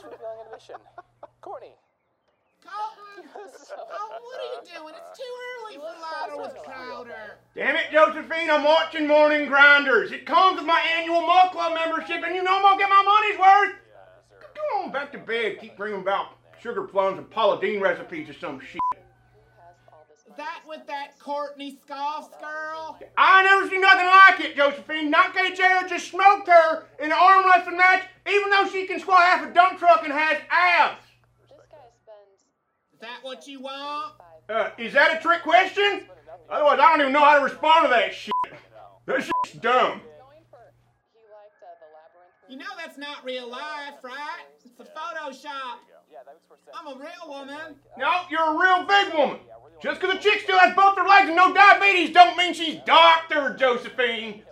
[0.00, 0.76] Thanks for feeling admission.
[1.40, 1.74] Courtney.
[2.64, 3.30] Colton!
[3.92, 4.94] Oh, what are you doing?
[4.96, 7.38] It's too early for Louder with Crowder.
[7.54, 10.12] Damn it, Josephine, I'm watching Morning Grinders.
[10.12, 13.02] It comes with my annual Mug Club membership, and you know I'm gonna get my
[13.02, 13.76] money's worth.
[14.54, 15.58] Go on back to bed.
[15.60, 18.79] Keep bringing about sugar plums and Paula Deen recipes or some shit.
[21.20, 22.98] That with that Courtney Scoffs girl?
[23.16, 25.10] I never seen nothing like it, Josephine.
[25.10, 25.54] Not K.
[25.54, 29.48] Jared just smoked her in an arm wrestling match, even though she can squat half
[29.48, 31.00] a dump truck and has abs.
[31.48, 32.42] This guy spends
[32.94, 34.14] Is that what you want?
[34.48, 36.08] Uh, is that a trick question?
[36.50, 38.32] Otherwise, I don't even know how to respond to that shit.
[39.06, 40.00] That shit's dumb.
[42.48, 44.42] You know that's not real life, right?
[44.64, 45.78] It's a Photoshop.
[46.74, 47.76] I'm a real woman.
[47.96, 49.38] No, you're a real big woman.
[49.82, 52.80] Just because a chick still has both her legs and no diabetes don't mean she's
[52.84, 53.56] Dr.
[53.58, 54.42] Josephine.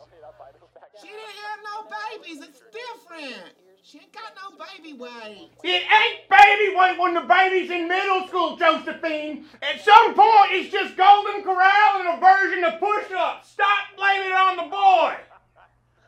[1.01, 2.41] She didn't have no babies.
[2.43, 3.53] It's different.
[3.83, 5.51] She ain't got no baby weight.
[5.65, 9.45] It ain't baby weight when the baby's in middle school, Josephine.
[9.63, 13.51] At some point, it's just Golden Corral and a version of push-ups.
[13.51, 15.17] Stop blaming it on the boy.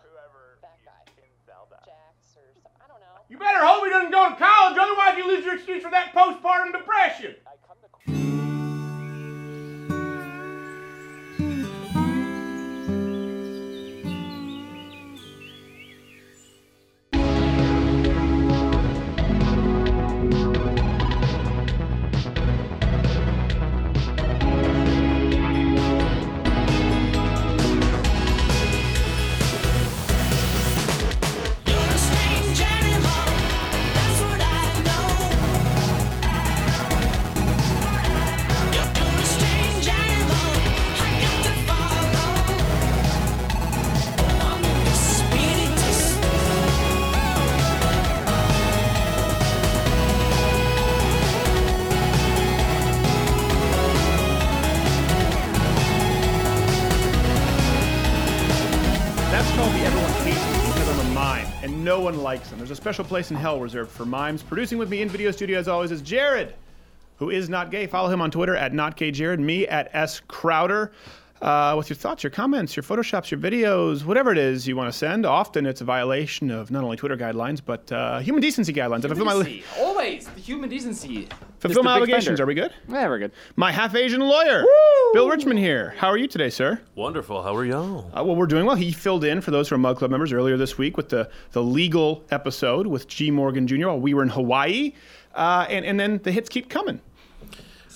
[0.05, 1.41] Whoever that guy is
[1.84, 3.21] Jacks or I don't know.
[3.29, 6.15] You better hope he doesn't go to college, otherwise you lose your excuse for that
[6.15, 7.37] postpartum depression.
[62.70, 64.44] There's a special place in hell reserved for mimes.
[64.44, 66.54] Producing with me in video studio, as always, is Jared,
[67.16, 67.88] who is not gay.
[67.88, 70.92] Follow him on Twitter at notgayjared, me at s crowder.
[71.41, 74.93] Uh, with your thoughts, your comments, your photoshops, your videos, whatever it is you want
[74.93, 75.25] to send.
[75.25, 79.06] Often it's a violation of not only Twitter guidelines but uh, human decency guidelines.
[79.06, 79.65] If I my, Decency.
[79.79, 81.29] Always the human decency.
[81.59, 82.43] fulfill my obligations, fender.
[82.43, 82.75] are we good?
[82.91, 83.33] Yeah, we're good.
[83.56, 84.65] My half Asian lawyer,
[85.15, 85.95] Bill Richmond here.
[85.97, 86.79] How are you today, sir?
[86.95, 87.43] Wonderful.
[87.43, 88.11] How are y'all?
[88.15, 88.77] Uh, well, we're doing well.
[88.77, 91.31] He filled in for those who are Mug Club members earlier this week with the,
[91.53, 93.31] the legal episode with G.
[93.31, 93.87] Morgan Jr.
[93.87, 94.93] while we were in Hawaii.
[95.34, 97.00] Uh, and, and then the hits keep coming.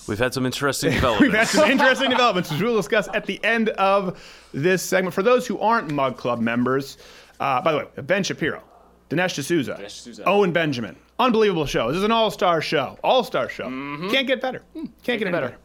[0.07, 1.21] We've had some interesting developments.
[1.21, 4.21] We've had some interesting developments, which we'll discuss at the end of
[4.53, 5.13] this segment.
[5.13, 6.97] For those who aren't Mug Club members,
[7.39, 8.61] uh, by the way, Ben Shapiro,
[9.09, 10.23] Dinesh D'Souza, D'Souza.
[10.25, 10.95] Owen Benjamin.
[11.19, 11.87] Unbelievable show.
[11.89, 12.97] This is an all star show.
[13.03, 13.65] All star show.
[13.65, 14.09] Mm-hmm.
[14.09, 14.61] Can't get better.
[14.73, 15.55] Can't get any better.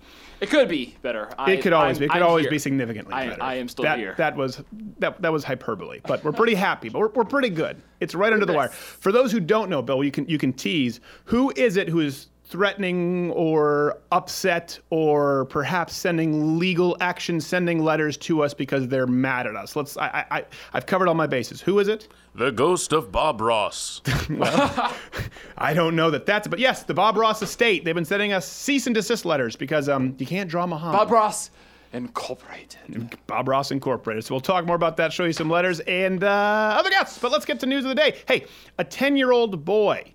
[0.41, 1.28] It could be better.
[1.39, 2.05] I, It could always I'm- be.
[2.07, 2.51] It could I'm always here.
[2.51, 3.43] be significantly I- better.
[3.43, 4.15] I am still that, here.
[4.17, 4.62] That was
[4.99, 6.89] that, that was hyperbole, but we're pretty happy.
[6.89, 7.77] But we're, we're pretty good.
[8.01, 8.69] It's right under the wire.
[8.69, 11.01] For those who don't know, Bill, you can you can tease.
[11.27, 18.16] Who is it who is threatening or upset or perhaps sending legal action, sending letters
[18.16, 19.77] to us because they're mad at us?
[19.77, 19.97] Let's.
[19.97, 20.44] I I, I
[20.75, 21.60] I've covered all my bases.
[21.60, 22.09] Who is it?
[22.34, 24.03] the ghost of Bob Ross.
[25.59, 26.49] I don't know that that's.
[26.49, 27.84] But yes, the Bob Ross estate.
[27.84, 30.99] They've been sending us cease and desist letters because um you can't draw Muhammad.
[30.99, 31.50] Bob Ross
[31.93, 33.16] Incorporated.
[33.27, 34.25] Bob Ross Incorporated.
[34.25, 37.19] So we'll talk more about that, show you some letters and uh, other guests.
[37.19, 38.16] But let's get to news of the day.
[38.28, 38.47] Hey,
[38.78, 40.12] a 10 year old boy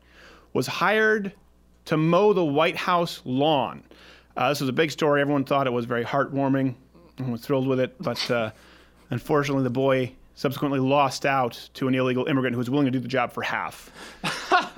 [0.53, 1.33] was hired
[1.85, 3.83] to mow the White House lawn.
[4.37, 5.21] Uh, this was a big story.
[5.21, 6.75] Everyone thought it was very heartwarming
[7.17, 7.95] and was thrilled with it.
[8.01, 8.51] But uh,
[9.09, 12.99] unfortunately, the boy subsequently lost out to an illegal immigrant who was willing to do
[12.99, 13.89] the job for half.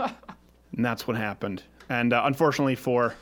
[0.76, 1.64] and that's what happened.
[1.90, 3.16] And uh, unfortunately for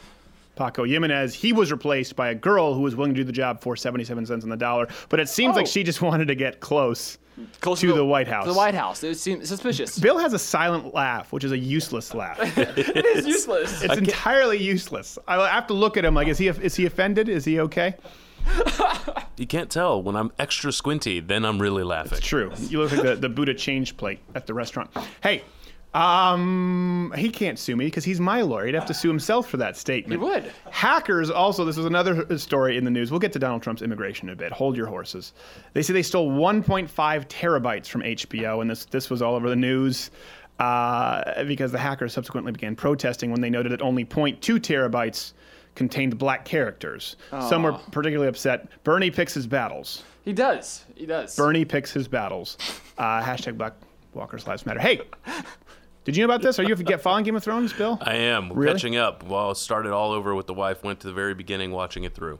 [0.55, 3.61] Paco Jimenez, he was replaced by a girl who was willing to do the job
[3.61, 4.87] for 77 cents on the dollar.
[5.09, 5.69] But it seems like Oh.
[5.69, 7.17] she just wanted to get close.
[7.59, 8.45] Close To the White House.
[8.45, 9.03] To the White House.
[9.03, 9.99] It seems suspicious.
[9.99, 12.37] Bill has a silent laugh, which is a useless laugh.
[12.57, 13.81] it is useless.
[13.81, 15.17] It's entirely useless.
[15.27, 17.29] I have to look at him like, is he is he offended?
[17.29, 17.95] Is he okay?
[19.37, 22.17] You can't tell when I'm extra squinty, then I'm really laughing.
[22.17, 22.53] It's true.
[22.57, 24.91] You look like the, the Buddha change plate at the restaurant.
[25.21, 25.43] Hey,
[25.95, 28.65] um, he can't sue me because he's my lawyer.
[28.65, 30.19] He'd have to sue himself for that statement.
[30.21, 30.51] He would.
[30.69, 33.11] Hackers also, this was another story in the news.
[33.11, 34.51] We'll get to Donald Trump's immigration in a bit.
[34.51, 35.31] Hold your horses.
[35.71, 39.55] They say they stole 1.5 terabytes from HBO, and this, this was all over the
[39.55, 40.11] news
[40.59, 45.31] uh, because the hackers subsequently began protesting when they noted that only 0.2 terabytes
[45.75, 47.15] contained black characters.
[47.47, 48.67] Some were particularly upset.
[48.83, 50.03] Bernie picks his battles.
[50.25, 50.83] He does.
[50.95, 51.35] He does.
[51.37, 52.57] Bernie picks his battles.
[52.97, 53.73] Uh, hashtag Black
[54.13, 54.79] Walkers Lives Matter.
[54.79, 55.01] Hey,
[56.05, 56.59] Did you know about this?
[56.59, 57.97] Are you get following Game of Thrones, Bill?
[58.01, 58.73] I am Really?
[58.73, 59.23] catching up.
[59.23, 60.83] Well, started all over with the wife.
[60.83, 62.37] Went to the very beginning, watching it through.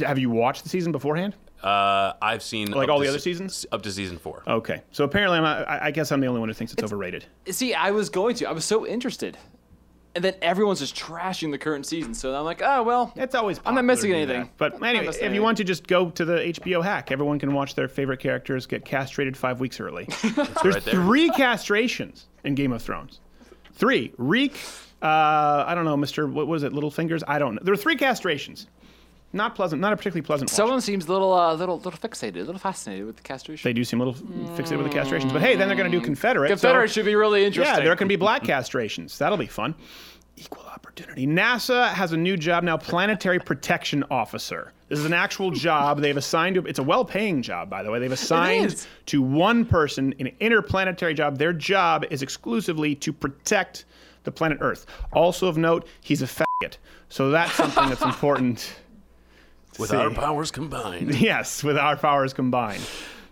[0.00, 1.34] Have you watched the season beforehand?
[1.62, 3.66] Uh, I've seen Like all to the other se- seasons?
[3.72, 4.44] up to season four.
[4.46, 6.82] Okay, so apparently I'm not, I I guess I'm the only one who thinks it's,
[6.84, 7.26] overrated.
[7.50, 8.48] See, I was going to.
[8.48, 9.36] I was so interested.
[10.14, 12.12] And then everyone's just trashing the current season.
[12.14, 13.12] So I'm like, oh, well.
[13.14, 14.42] It's always I'm not missing anything.
[14.42, 14.56] that.
[14.56, 17.74] But anyway, if you want to just go to the HBO hack, everyone can watch
[17.74, 20.08] their favorite characters get castrated five weeks early.
[20.22, 20.94] There's right there.
[20.94, 23.20] three castrations in Game of Thrones.
[23.74, 24.12] Three.
[24.16, 24.56] Reek,
[25.02, 26.30] uh, I don't know, Mr.
[26.30, 27.22] What was it, Little Fingers?
[27.28, 27.60] I don't know.
[27.62, 28.66] There are three castrations.
[29.32, 30.56] Not pleasant, not a particularly pleasant watch.
[30.56, 33.68] Someone seems a little, uh, little, little fixated, a little fascinated with the castration.
[33.68, 34.20] They do seem a little
[34.56, 35.32] fixated with the castrations.
[35.32, 36.48] But hey, then they're going to do Confederate.
[36.48, 37.76] so- Confederate should be really interesting.
[37.76, 39.18] Yeah, there can be black castrations.
[39.18, 39.74] That'll be fun.
[40.38, 41.26] Equal opportunity.
[41.26, 44.72] NASA has a new job now, Planetary Protection Officer.
[44.88, 46.64] This is an actual job they've assigned to.
[46.64, 47.98] It's a well-paying job, by the way.
[47.98, 51.36] They've assigned to one person an interplanetary job.
[51.36, 53.84] Their job is exclusively to protect
[54.24, 54.86] the planet Earth.
[55.12, 56.76] Also of note, he's a faggot.
[57.10, 58.76] So that's something that's important.
[59.78, 59.96] With see.
[59.96, 61.14] our powers combined.
[61.20, 62.82] Yes, with our powers combined.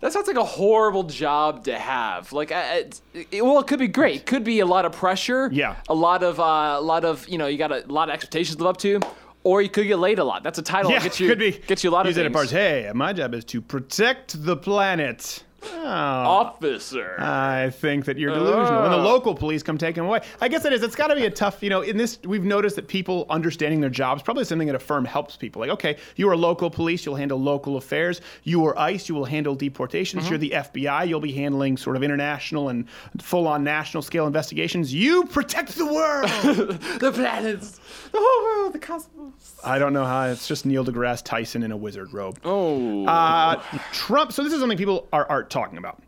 [0.00, 2.32] That sounds like a horrible job to have.
[2.32, 2.84] Like, I-
[3.14, 4.16] it, well, it could be great.
[4.16, 5.48] It could be a lot of pressure.
[5.52, 5.76] Yeah.
[5.88, 8.56] A lot of, uh, a lot of, you know, you got a lot of expectations
[8.56, 9.00] to live up to,
[9.42, 10.42] or you could get laid a lot.
[10.42, 10.90] That's a title.
[10.90, 11.52] Yeah, that gets you, could be.
[11.52, 12.34] gets you a lot of Use it at things.
[12.34, 12.50] parts.
[12.50, 15.42] Hey, my job is to protect the planet.
[15.62, 15.86] Oh.
[15.86, 17.16] Officer.
[17.18, 18.82] I think that you're delusional.
[18.82, 20.82] When the local police come take him away, I guess it is.
[20.82, 21.80] It's got to be a tough, you know.
[21.80, 25.36] In this, we've noticed that people understanding their jobs probably something that a firm helps
[25.36, 25.60] people.
[25.60, 28.20] Like, okay, you are local police, you'll handle local affairs.
[28.44, 30.28] You are ICE, you will handle deportations.
[30.28, 32.88] You're the FBI, you'll be handling sort of international and
[33.20, 34.92] full-on national scale investigations.
[34.92, 36.28] You protect the world.
[37.00, 37.80] the planets.
[38.12, 38.72] The whole world.
[38.72, 39.58] The cosmos.
[39.64, 40.26] I don't know how.
[40.26, 42.38] It's just Neil deGrasse Tyson in a wizard robe.
[42.44, 43.06] Oh.
[43.06, 43.62] Uh,
[43.92, 44.32] Trump.
[44.32, 46.02] So this is something people are, are talking about.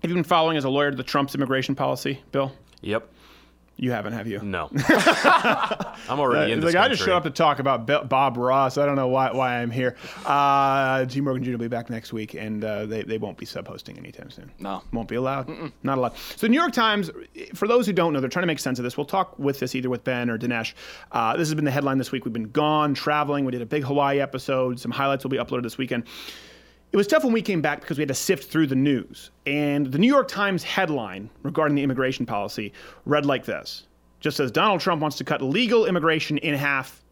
[0.00, 2.52] Have you been following as a lawyer the Trump's immigration policy, Bill?
[2.80, 3.08] Yep.
[3.76, 4.38] You haven't, have you?
[4.40, 4.70] No.
[4.88, 8.36] I'm already in He's this like, I just showed up to talk about Be- Bob
[8.36, 8.76] Ross.
[8.76, 9.96] I don't know why, why I'm here.
[10.26, 11.20] Uh, G.
[11.20, 11.52] Morgan Jr.
[11.52, 14.52] will be back next week, and uh, they, they won't be sub hosting anytime soon.
[14.58, 14.82] No.
[14.92, 15.72] Won't be allowed.
[15.82, 16.16] Not allowed.
[16.36, 17.10] So, the New York Times,
[17.54, 18.96] for those who don't know, they're trying to make sense of this.
[18.96, 20.74] We'll talk with this either with Ben or Dinesh.
[21.10, 22.24] Uh, this has been the headline this week.
[22.24, 23.44] We've been gone, traveling.
[23.46, 24.78] We did a big Hawaii episode.
[24.78, 26.04] Some highlights will be uploaded this weekend.
[26.92, 29.30] It was tough when we came back because we had to sift through the news.
[29.46, 32.72] And the New York Times headline regarding the immigration policy
[33.06, 33.86] read like this
[34.20, 37.02] just says Donald Trump wants to cut legal immigration in half,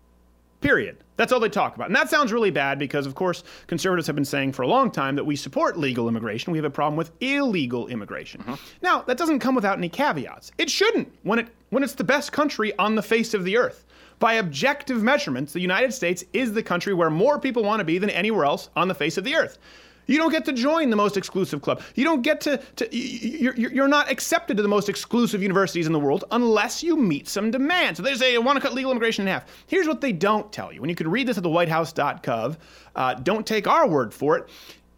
[0.60, 0.98] period.
[1.16, 1.88] That's all they talk about.
[1.88, 4.90] And that sounds really bad because, of course, conservatives have been saying for a long
[4.90, 6.52] time that we support legal immigration.
[6.52, 8.42] We have a problem with illegal immigration.
[8.42, 8.54] Mm-hmm.
[8.82, 10.52] Now, that doesn't come without any caveats.
[10.58, 13.86] It shouldn't when, it, when it's the best country on the face of the earth.
[14.20, 17.98] By objective measurements, the United States is the country where more people want to be
[17.98, 19.58] than anywhere else on the face of the earth.
[20.06, 21.82] You don't get to join the most exclusive club.
[21.94, 25.92] You don't get to, to you're you're not accepted to the most exclusive universities in
[25.92, 27.96] the world unless you meet some demands.
[27.96, 29.44] So they say, I want to cut legal immigration in half.
[29.68, 30.82] Here's what they don't tell you.
[30.82, 32.56] And you can read this at the whitehouse.gov.
[32.96, 34.48] Uh, don't take our word for it.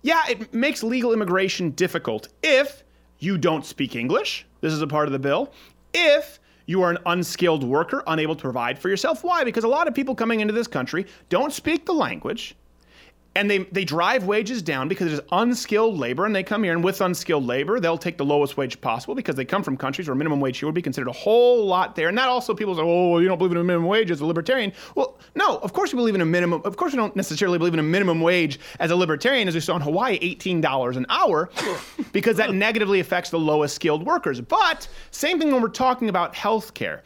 [0.01, 2.83] Yeah, it makes legal immigration difficult if
[3.19, 4.47] you don't speak English.
[4.63, 5.53] This is a part of the bill.
[5.95, 9.25] If you are an unskilled worker, unable to provide for yourself.
[9.25, 9.45] Why?
[9.45, 12.55] Because a lot of people coming into this country don't speak the language
[13.35, 16.73] and they, they drive wages down because it is unskilled labor and they come here
[16.73, 20.09] and with unskilled labor they'll take the lowest wage possible because they come from countries
[20.09, 22.09] where minimum wage here would be considered a whole lot there.
[22.09, 24.27] And that also people say oh you don't believe in a minimum wage as a
[24.27, 24.73] libertarian.
[24.95, 27.75] Well no of course we believe in a minimum of course we don't necessarily believe
[27.75, 31.51] in a minimum wage as a libertarian as we saw in hawaii $18 an hour
[32.13, 34.41] because that negatively affects the lowest skilled workers.
[34.41, 37.03] But same thing when we're talking about health care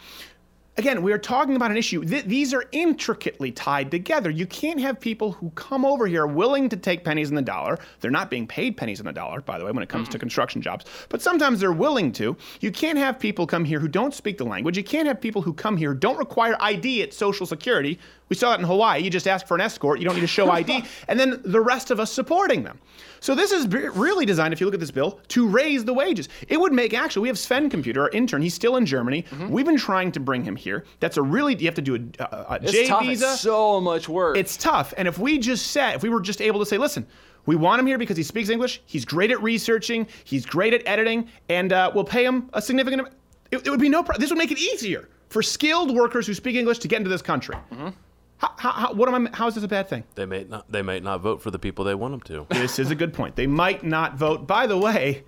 [0.79, 2.05] Again, we are talking about an issue.
[2.05, 4.29] Th- these are intricately tied together.
[4.29, 7.79] You can't have people who come over here willing to take pennies in the dollar.
[8.01, 10.13] They're not being paid pennies in the dollar, by the way, when it comes to
[10.13, 10.21] mm-hmm.
[10.21, 12.37] construction jobs, but sometimes they're willing to.
[12.61, 14.77] You can't have people come here who don't speak the language.
[14.77, 17.99] You can't have people who come here who don't require ID at Social Security.
[18.29, 19.03] We saw that in Hawaii.
[19.03, 21.61] You just ask for an escort, you don't need to show ID, and then the
[21.61, 22.79] rest of us supporting them.
[23.21, 26.29] So this is really designed, if you look at this bill, to raise the wages.
[26.49, 27.23] It would make actually.
[27.23, 28.43] We have Sven Computer, our intern.
[28.43, 29.23] He's still in Germany.
[29.23, 29.49] Mm-hmm.
[29.49, 30.66] We've been trying to bring him here.
[31.01, 33.03] That's a really you have to do a, a, a It's J tough.
[33.03, 33.25] visa.
[33.33, 34.37] It's so much work.
[34.37, 34.93] It's tough.
[34.97, 37.07] And if we just said, if we were just able to say, listen,
[37.47, 38.83] we want him here because he speaks English.
[38.87, 40.07] He's great at researching.
[40.25, 43.09] He's great at editing, and uh, we'll pay him a significant.
[43.53, 44.03] It, it would be no.
[44.03, 47.11] Pro- this would make it easier for skilled workers who speak English to get into
[47.11, 47.55] this country.
[48.39, 49.31] How, how, how, what am I?
[49.37, 50.03] How is this a bad thing?
[50.15, 50.71] They may not.
[50.71, 52.55] They might not vote for the people they want them to.
[52.55, 53.35] This is a good point.
[53.37, 54.47] They might not vote.
[54.47, 55.23] By the way,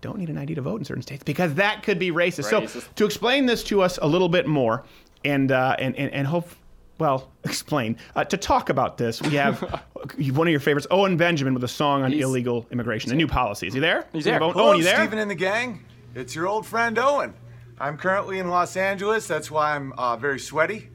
[0.00, 2.44] don't need an ID to vote in certain states because that could be racist.
[2.50, 4.84] So to explain this to us a little bit more,
[5.24, 6.48] and uh, and, and and hope.
[6.98, 7.98] Well, explain.
[8.14, 9.60] Uh, to talk about this, we have
[10.32, 13.26] one of your favorites, Owen Benjamin, with a song on He's- illegal immigration, the new
[13.26, 13.66] policy.
[13.66, 14.06] Is he there?
[14.14, 14.42] He's there.
[14.42, 14.96] Owen, Hello, Owen, you there?
[14.96, 15.84] Stephen and the gang.
[16.14, 17.34] It's your old friend Owen.
[17.78, 19.26] I'm currently in Los Angeles.
[19.26, 20.88] That's why I'm uh, very sweaty.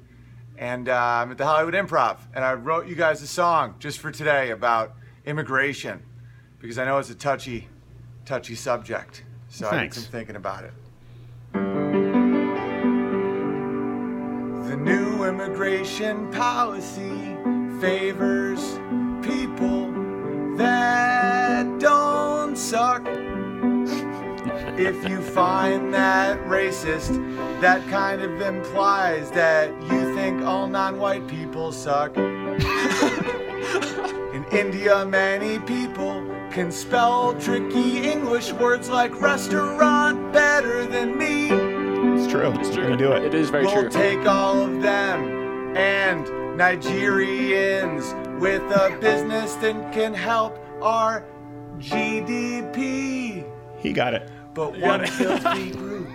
[0.57, 2.17] And uh, I'm at the Hollywood Improv.
[2.33, 6.01] And I wrote you guys a song just for today about immigration
[6.59, 7.67] because I know it's a touchy,
[8.31, 9.23] touchy subject.
[9.49, 9.95] So I did Thanks.
[9.97, 10.71] some thinking about it.
[14.69, 17.35] The new immigration policy
[17.81, 18.79] favors
[19.21, 19.91] people
[20.55, 23.05] that don't suck.
[24.79, 27.11] If you find that racist,
[27.59, 32.15] that kind of implies that you think all non white people suck.
[34.35, 41.49] In India, many people can spell tricky English words like restaurant better than me.
[41.49, 42.51] It's true.
[42.59, 42.83] It's true.
[42.83, 43.23] You can do it.
[43.23, 43.89] It is very We'll true.
[43.89, 46.25] take all of them and
[46.59, 51.23] Nigerians with a business that can help our
[51.77, 53.45] GDP.
[53.79, 54.29] He got it.
[54.53, 56.07] But he one filthy group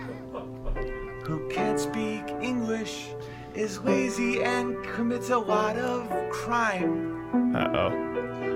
[1.25, 3.07] who can't speak English
[3.55, 7.55] is lazy and commits a lot of crime.
[7.55, 8.46] Uh oh.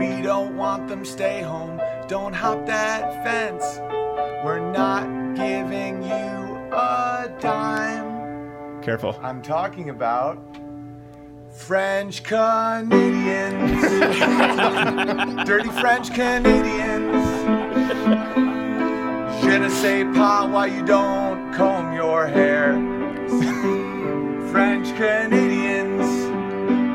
[0.00, 1.78] We don't want them stay home.
[2.08, 3.80] Don't hop that fence.
[4.42, 8.80] We're not giving you a dime.
[8.80, 9.20] Careful.
[9.22, 10.38] I'm talking about
[11.52, 13.82] French Canadians.
[15.46, 17.22] Dirty French Canadians.
[19.42, 22.72] Je ne sais pas why you don't comb your hair.
[24.50, 26.08] French Canadians.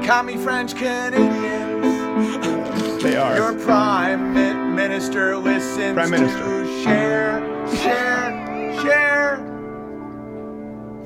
[0.08, 1.75] Call me French Canadians.
[2.16, 3.36] They are.
[3.36, 6.40] Your prime mi- minister listens Prime Minister.
[6.40, 9.38] to share, share, share.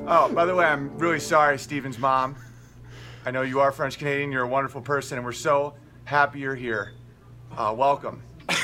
[0.06, 2.36] Oh, by the way, I'm really sorry, Steven's mom.
[3.26, 4.30] I know you are French Canadian.
[4.30, 5.74] You're a wonderful person, and we're so
[6.04, 6.92] happy you're here.
[7.56, 8.22] Uh, welcome.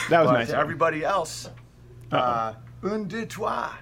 [0.09, 0.49] That was But nice.
[0.49, 1.51] to everybody else,
[2.13, 3.73] uh, un deux trois.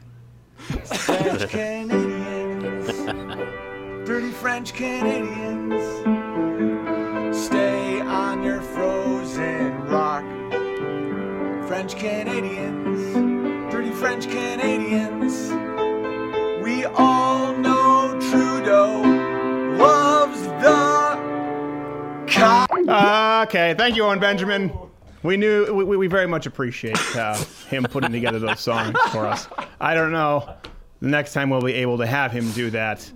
[0.56, 2.87] French Canadians,
[4.09, 5.83] dirty French Canadians,
[12.05, 15.49] Canadians, dirty French Canadians.
[16.63, 19.01] We all know Trudeau
[19.79, 21.25] loves the.
[22.87, 24.71] Uh, okay, thank you, Owen Benjamin.
[25.23, 29.49] We knew we- we very much appreciate uh, him putting together those songs for us.
[29.81, 30.57] I don't know.
[31.01, 33.11] The next time we'll be able to have him do that.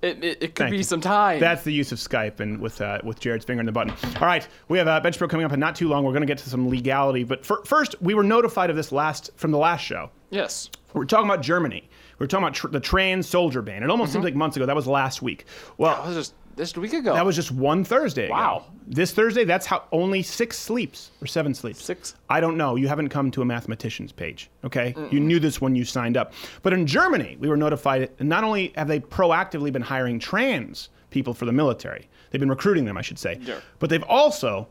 [0.00, 0.82] It, it, it could Thank be you.
[0.84, 1.40] some time.
[1.40, 3.92] That's the use of Skype and with uh, with Jared's finger in the button.
[4.20, 6.04] All right, we have uh, Ben Shapiro coming up in not too long.
[6.04, 8.92] We're going to get to some legality, but fir- first, we were notified of this
[8.92, 10.10] last from the last show.
[10.30, 10.70] yes.
[10.94, 11.88] We're talking about Germany.
[12.18, 13.82] We're talking about tr- the trans soldier ban.
[13.82, 14.64] It almost seems like months ago.
[14.64, 15.44] That was last week.
[15.76, 17.14] Well, That was just this a week ago.
[17.14, 18.26] That was just one Thursday.
[18.26, 18.34] ago.
[18.34, 18.64] Wow.
[18.86, 21.82] This Thursday, that's how only six sleeps or seven sleeps.
[21.82, 22.14] Six?
[22.28, 22.76] I don't know.
[22.76, 24.50] You haven't come to a mathematician's page.
[24.64, 24.94] Okay.
[25.10, 26.34] You knew this when you signed up.
[26.62, 28.10] But in Germany, we were notified.
[28.20, 32.84] Not only have they proactively been hiring trans people for the military, they've been recruiting
[32.84, 33.40] them, I should say.
[33.44, 33.62] Sure.
[33.78, 34.68] But they've also,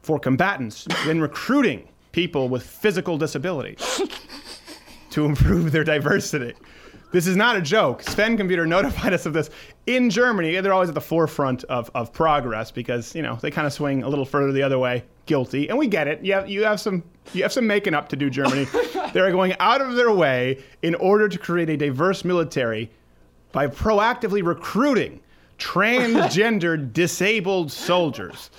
[0.00, 4.00] for combatants, been recruiting people with physical disabilities
[5.10, 6.54] to improve their diversity.
[7.12, 8.02] This is not a joke.
[8.02, 9.50] Sven Computer notified us of this
[9.86, 10.58] in Germany.
[10.60, 14.02] They're always at the forefront of, of progress because you know they kind of swing
[14.02, 15.04] a little further the other way.
[15.26, 16.24] Guilty, and we get it.
[16.24, 18.66] You have, you have some you have some making up to do, Germany.
[19.12, 22.90] They're going out of their way in order to create a diverse military
[23.52, 25.20] by proactively recruiting
[25.58, 28.50] transgender disabled soldiers,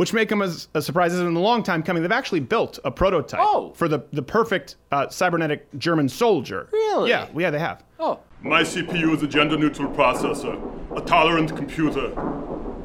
[0.00, 1.10] which make them as a surprise.
[1.12, 2.02] This has been a long time coming.
[2.02, 3.74] They've actually built a prototype Oh.
[3.74, 6.70] for the, the perfect uh, cybernetic German soldier.
[6.72, 7.10] Really?
[7.10, 7.84] Yeah, yeah, they have.
[7.98, 8.18] Oh.
[8.40, 10.56] My CPU is a gender neutral processor,
[10.96, 12.06] a tolerant computer,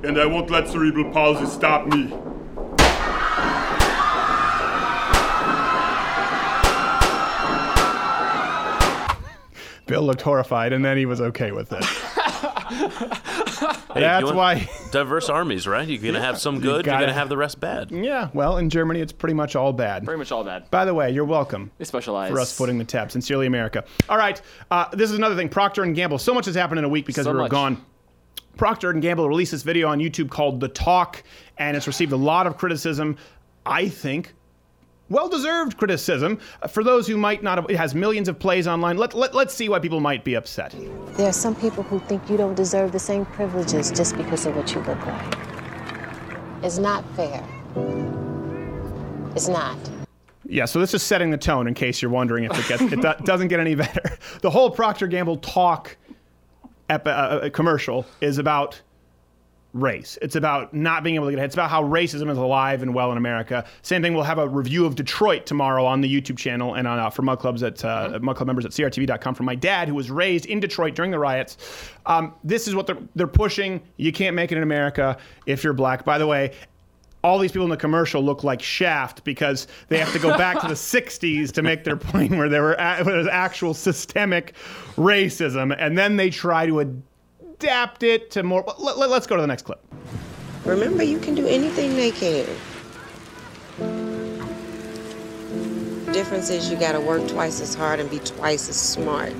[0.03, 2.13] and I won't let cerebral palsy stop me.
[9.85, 11.85] Bill looked horrified, and then he was okay with it.
[13.95, 14.69] Hey, That's why.
[14.91, 15.87] diverse armies, right?
[15.87, 16.65] You're gonna have some good.
[16.85, 17.91] You're gotta- gonna have the rest bad.
[17.91, 20.03] Yeah, well, in Germany, it's pretty much all bad.
[20.03, 20.69] Pretty much all bad.
[20.69, 21.71] By the way, you're welcome.
[21.77, 22.29] They specialize.
[22.29, 23.09] for us footing the tab.
[23.11, 23.85] Sincerely, America.
[24.09, 25.47] All right, uh, this is another thing.
[25.47, 26.17] Procter and Gamble.
[26.17, 27.51] So much has happened in a week because So we were much.
[27.51, 27.85] gone.
[28.57, 31.23] Procter and Gamble released this video on YouTube called "The Talk,"
[31.57, 33.15] and it's received a lot of criticism.
[33.65, 34.33] I think.
[35.09, 37.69] Well-deserved criticism Uh, for those who might not have.
[37.69, 38.97] It has millions of plays online.
[38.97, 40.73] Let, let, let's see why people might be upset.
[41.15, 44.55] There are some people who think you don't deserve the same privileges just because of
[44.55, 45.37] what you look like.
[46.63, 47.43] It's not fair.
[49.35, 49.77] It's not.
[50.47, 53.01] Yeah, so this is setting the tone in case you're wondering if it gets it
[53.01, 54.17] do- doesn't get any better.
[54.41, 55.97] The whole Procter Gamble talk
[56.89, 58.79] ep- uh, uh, commercial is about
[59.75, 60.17] race.
[60.21, 61.47] It's about not being able to get ahead.
[61.49, 63.65] It's about how racism is alive and well in America.
[63.81, 64.13] Same thing.
[64.13, 67.21] We'll have a review of Detroit tomorrow on the YouTube channel and on uh, for
[67.21, 70.45] Mug Clubs at uh, Mug Club members at CRTV.com from my dad, who was raised
[70.45, 71.57] in Detroit during the riots.
[72.05, 73.81] Um, this is what they're they're pushing.
[73.97, 76.05] You can't make it in America if you're black.
[76.05, 76.51] By the way.
[77.23, 80.61] All these people in the commercial look like Shaft because they have to go back
[80.61, 84.53] to the 60s to make their point where there were a- where there's actual systemic
[84.95, 86.79] racism, and then they try to
[87.55, 88.63] adapt it to more.
[88.77, 89.81] Let, let, let's go to the next clip.
[90.65, 92.45] Remember, you can do anything they can.
[96.11, 99.35] Difference is you gotta work twice as hard and be twice as smart.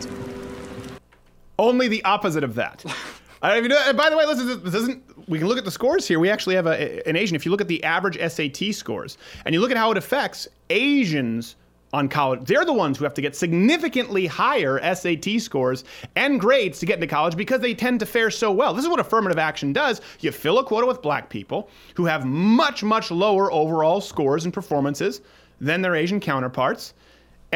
[1.57, 2.83] Only the opposite of that.
[3.41, 3.81] I don't even know.
[3.85, 5.03] and By the way, listen, this isn't.
[5.29, 6.19] We can look at the scores here.
[6.19, 7.35] We actually have a, an Asian.
[7.35, 10.47] If you look at the average SAT scores and you look at how it affects
[10.69, 11.55] Asians
[11.95, 15.85] on college, they're the ones who have to get significantly higher SAT scores
[16.15, 18.73] and grades to get into college because they tend to fare so well.
[18.73, 20.01] This is what affirmative action does.
[20.19, 24.53] You fill a quota with black people who have much, much lower overall scores and
[24.53, 25.21] performances
[25.61, 26.93] than their Asian counterparts.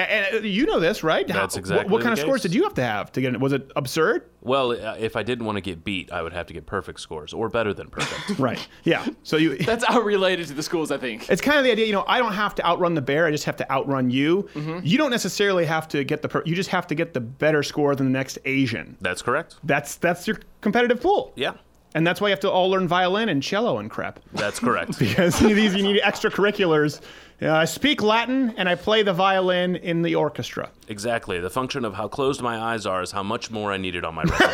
[0.04, 1.28] And, and you know this, right?
[1.28, 3.34] That's exactly What, what kind the of scores did you have to have to get
[3.34, 3.40] in?
[3.40, 4.30] Was it absurd?
[4.42, 7.00] Well, uh, if I didn't want to get beat, I would have to get perfect
[7.02, 8.40] scores or better than perfect.
[8.40, 8.66] Right.
[8.84, 9.06] Yeah.
[9.24, 9.58] So you.
[9.60, 11.30] That's related to the schools, I think.
[11.30, 13.32] It's kind of the idea, you know, I don't have to outrun the bear, I
[13.32, 14.50] just have to outrun you.
[14.54, 14.80] Mm-hmm.
[14.84, 17.64] You don't necessarily have to get the per- you just have to get the better
[17.64, 18.96] score than the next Asian.
[19.02, 19.58] That's correct.
[19.64, 21.34] That's that's your competitive pool.
[21.36, 21.54] Yeah,
[21.96, 24.20] And that's why you have to all learn violin and cello and crap.
[24.34, 25.00] that's correct.
[25.00, 27.02] Because these you need extracurriculars.
[27.42, 30.70] Uh, I speak Latin and I play the violin in the orchestra.
[30.90, 31.40] exactly.
[31.40, 34.16] The function of how closed my eyes are is how much more I needed on
[34.16, 34.50] my resume.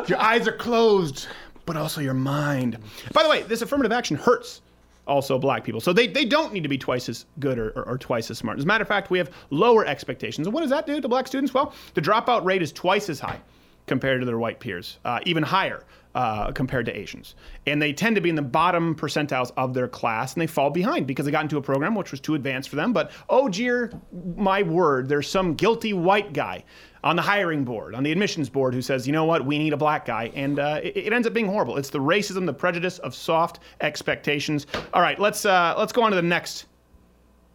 [0.08, 1.26] Your eyes are closed,
[1.66, 2.78] but also your mind.
[3.12, 4.60] By the way, this affirmative action hurts
[5.06, 5.80] also black people.
[5.80, 8.38] So they, they don't need to be twice as good or, or, or twice as
[8.38, 8.58] smart.
[8.58, 10.46] As a matter of fact, we have lower expectations.
[10.46, 11.52] And what does that do to black students?
[11.52, 13.40] Well, the dropout rate is twice as high
[13.86, 15.82] compared to their white peers, uh, even higher
[16.14, 17.34] uh, compared to Asians.
[17.66, 20.70] And they tend to be in the bottom percentiles of their class, and they fall
[20.70, 22.92] behind because they got into a program which was too advanced for them.
[22.92, 23.92] But oh, dear,
[24.36, 26.64] my word, there's some guilty white guy
[27.02, 29.72] on the hiring board, on the admissions board, who says, you know what, we need
[29.72, 30.30] a black guy.
[30.34, 31.76] And uh, it, it ends up being horrible.
[31.76, 34.66] It's the racism, the prejudice of soft expectations.
[34.92, 36.66] All right, let's, uh, let's go on to the next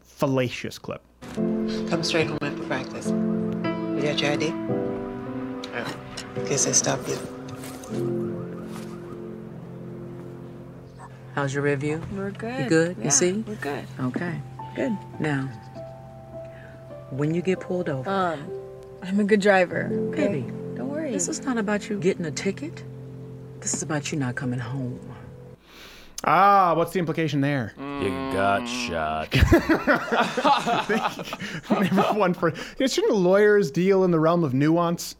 [0.01, 1.01] fallacious clip.
[1.35, 3.07] Come straight home after practice.
[3.07, 4.53] You got your ID?
[5.77, 8.24] Oh, guess they stopped you.
[11.35, 12.01] How's your review?
[12.15, 12.63] We're good.
[12.63, 12.95] You good?
[12.97, 13.33] Yeah, you see?
[13.33, 13.83] We're good.
[13.99, 14.39] Okay,
[14.75, 14.97] good.
[15.19, 15.49] Now,
[17.09, 18.49] when you get pulled over, Um,
[19.03, 19.89] I'm a good driver.
[20.13, 20.27] Okay?
[20.27, 20.41] baby,
[20.75, 21.11] Don't worry.
[21.11, 22.83] this is not about you getting a ticket.
[23.59, 24.99] This is about you not coming home.
[26.23, 27.73] Ah, what's the implication there?
[27.77, 29.33] you got shot.
[31.69, 32.49] Never one for.
[32.49, 35.15] You know, shouldn't lawyers deal in the realm of nuance?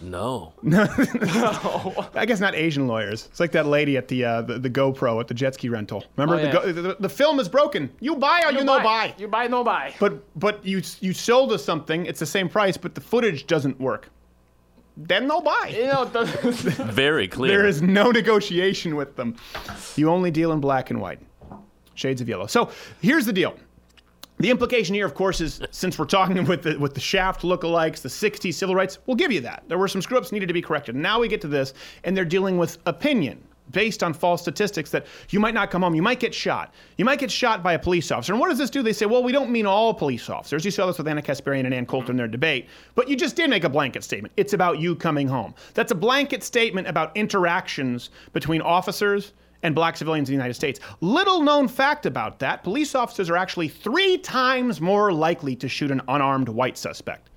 [0.00, 0.52] No.
[0.62, 0.84] no.
[2.14, 3.26] I guess not Asian lawyers.
[3.30, 6.04] It's like that lady at the uh, the, the GoPro at the jet ski rental.
[6.16, 6.52] Remember, Oh, the, yeah.
[6.52, 7.90] go, the the film is broken.
[8.00, 9.14] You buy or you, no buy.
[9.18, 9.94] You buy, no buy.
[10.00, 12.06] But but you you sold us something.
[12.06, 14.10] It's the same price, but the footage doesn't work.
[14.96, 15.74] Then no buy.
[15.76, 16.24] You know, the,
[16.92, 17.50] Very clear.
[17.58, 19.34] There is no negotiation with them.
[19.96, 21.18] You only deal in black and white,
[21.94, 22.46] shades of yellow.
[22.46, 23.56] So here's the deal.
[24.38, 28.02] The implication here, of course, is since we're talking with the with the Shaft lookalikes,
[28.02, 29.64] the '60s civil rights, we'll give you that.
[29.68, 30.96] There were some screw ups needed to be corrected.
[30.96, 35.06] Now we get to this, and they're dealing with opinion based on false statistics that
[35.30, 37.78] you might not come home, you might get shot, you might get shot by a
[37.78, 38.32] police officer.
[38.32, 38.82] And what does this do?
[38.82, 40.64] They say, well, we don't mean all police officers.
[40.64, 43.36] You saw this with Ana Kasparian and Ann Coulter in their debate, but you just
[43.36, 44.32] did make a blanket statement.
[44.36, 45.54] It's about you coming home.
[45.72, 49.32] That's a blanket statement about interactions between officers
[49.64, 50.78] and black civilians in the United States.
[51.00, 55.90] Little known fact about that police officers are actually three times more likely to shoot
[55.90, 57.30] an unarmed white suspect.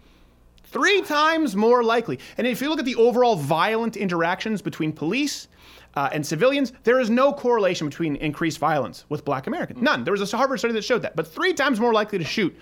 [0.65, 2.19] Three times more likely.
[2.37, 5.47] And if you look at the overall violent interactions between police
[5.95, 9.81] uh, and civilians, there is no correlation between increased violence with black Americans.
[9.81, 10.03] None.
[10.03, 11.15] There was a Harvard study that showed that.
[11.15, 12.55] But three times more likely to shoot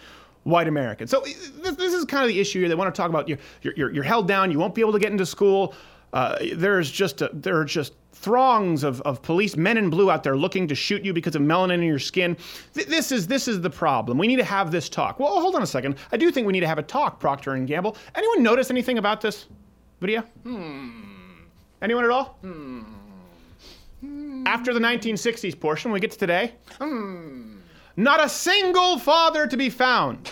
[0.44, 1.10] white Americans.
[1.10, 2.70] So this, this is kind of the issue here.
[2.70, 5.00] They want to talk about you're, you're, you're held down, you won't be able to
[5.00, 5.74] get into school.
[6.14, 10.24] Uh, there's just a, there are just throngs of, of police men in blue out
[10.24, 12.38] there looking to shoot you because of melanin in your skin.
[12.74, 14.18] Th- this is this is the problem.
[14.18, 15.20] We need to have this talk.
[15.20, 15.98] Well, hold on a second.
[16.12, 17.98] I do think we need to have a talk, Procter and Gamble.
[18.16, 19.48] Anyone notice anything about this
[20.00, 20.22] video?
[20.44, 21.02] Hmm.
[21.82, 22.38] Anyone at all?
[22.42, 22.84] Hmm.
[24.46, 26.54] After the 1960s portion, we get to today.
[26.80, 27.58] Hmm.
[27.98, 30.30] Not a single father to be found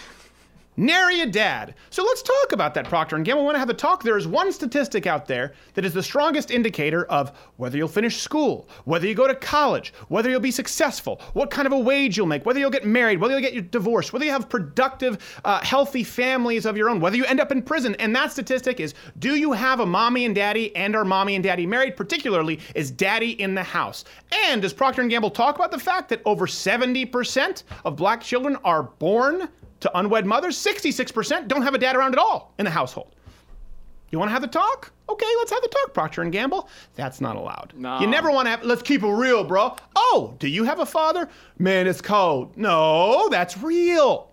[0.76, 1.76] Nary a dad.
[1.90, 3.46] So let's talk about that, Procter and Gamble.
[3.46, 4.04] Want to have a talk.
[4.04, 8.22] There is one statistic out there that is the strongest indicator of whether you'll finish
[8.22, 12.18] school, whether you go to college, whether you'll be successful, what kind of a wage
[12.18, 15.64] you'll make, whether you'll get married, whether you'll get divorced, whether you have productive, uh,
[15.64, 17.96] healthy families of your own, whether you end up in prison.
[18.00, 21.44] And that statistic is: Do you have a mommy and daddy, and are mommy and
[21.44, 21.96] daddy married?
[21.96, 24.06] Particularly, is daddy in the house?
[24.48, 28.58] And does Procter and Gamble talk about the fact that over 70% of black children
[28.64, 29.50] are born
[29.84, 33.16] to unwed mothers, 66% don't have a dad around at all in the household.
[34.12, 34.92] You want to have the talk?
[35.10, 36.70] Okay, let's have the talk, Procter and Gamble.
[36.96, 37.74] That's not allowed.
[37.76, 38.00] No.
[38.00, 38.64] You never want to have.
[38.64, 39.76] Let's keep it real, bro.
[39.96, 41.28] Oh, do you have a father?
[41.58, 42.56] Man, it's cold.
[42.56, 44.30] No, that's real.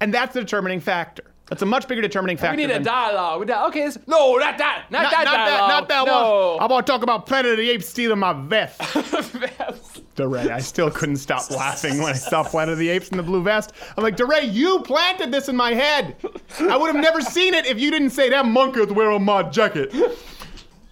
[0.00, 1.24] And that's the determining factor.
[1.48, 2.56] That's a much bigger determining factor.
[2.56, 3.48] We need a dialogue.
[3.48, 4.86] Okay, it's- no, not that.
[4.90, 5.46] Not, that not dialogue.
[5.46, 6.54] That, not that no.
[6.54, 6.62] one.
[6.62, 8.80] I want to talk about Planet of the Apes stealing my vest.
[10.14, 13.22] DeRay, I still couldn't stop laughing when I saw Planet of the Apes in the
[13.22, 13.72] blue vest.
[13.96, 16.16] I'm like, DeRay, you planted this in my head.
[16.60, 19.42] I would have never seen it if you didn't say that monkey monkey's wearing my
[19.44, 19.92] jacket.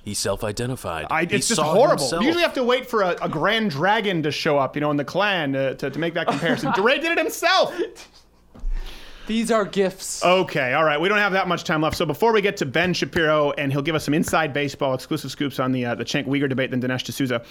[0.03, 1.07] He self-identified.
[1.11, 2.03] I, He it's just saw horrible.
[2.03, 2.23] himself.
[2.23, 4.91] You usually have to wait for a, a grand dragon to show up, you know,
[4.91, 6.73] in the Klan uh, to, to make that comparison.
[6.75, 7.75] DeRay did it himself.
[9.27, 10.25] These are gifts.
[10.25, 11.01] Okay, all right.
[11.01, 11.97] We don't have that much time left.
[11.97, 15.31] So before we get to Ben Shapiro and he'll give us some inside baseball exclusive
[15.31, 17.45] scoops on the uh, the Cenk Uygur debate, then Dinesh D'Souza.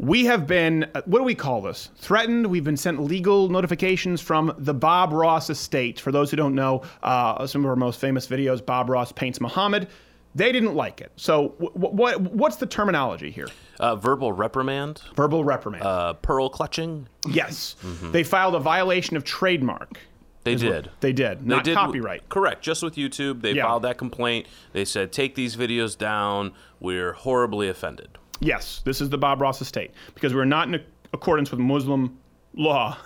[0.00, 1.90] We have been, uh, what do we call this?
[1.96, 2.46] Threatened.
[2.46, 5.98] We've been sent legal notifications from the Bob Ross estate.
[5.98, 9.40] For those who don't know, uh, some of our most famous videos, Bob Ross paints
[9.40, 9.88] Muhammad.
[10.36, 11.10] They didn't like it.
[11.16, 13.48] So, what what's the terminology here?
[13.80, 15.02] Uh, verbal reprimand.
[15.16, 15.82] Verbal reprimand.
[15.82, 17.08] Uh, pearl clutching.
[17.28, 17.74] yes.
[18.12, 19.98] They filed a violation of trademark.
[20.44, 20.90] They did.
[21.00, 21.44] They did.
[21.44, 22.28] Not did- copyright.
[22.28, 22.62] Correct.
[22.62, 23.64] Just with YouTube, they Yeah.
[23.64, 24.46] filed that complaint.
[24.72, 26.52] They said, "Take these videos down.
[26.78, 31.50] We're horribly offended." Yes, this is the Bob Ross estate because we're not in accordance
[31.50, 32.18] with Muslim
[32.54, 32.96] law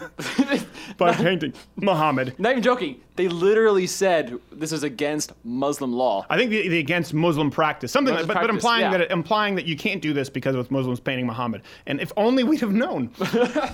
[0.99, 2.35] by painting Muhammad.
[2.39, 3.01] Not even joking.
[3.17, 6.25] They literally said this is against Muslim law.
[6.31, 8.99] I think the, the against Muslim practice, something, Muslim but, but practice, implying yeah.
[8.99, 11.63] that implying that you can't do this because with Muslims painting Muhammad.
[11.87, 13.11] And if only we'd have known.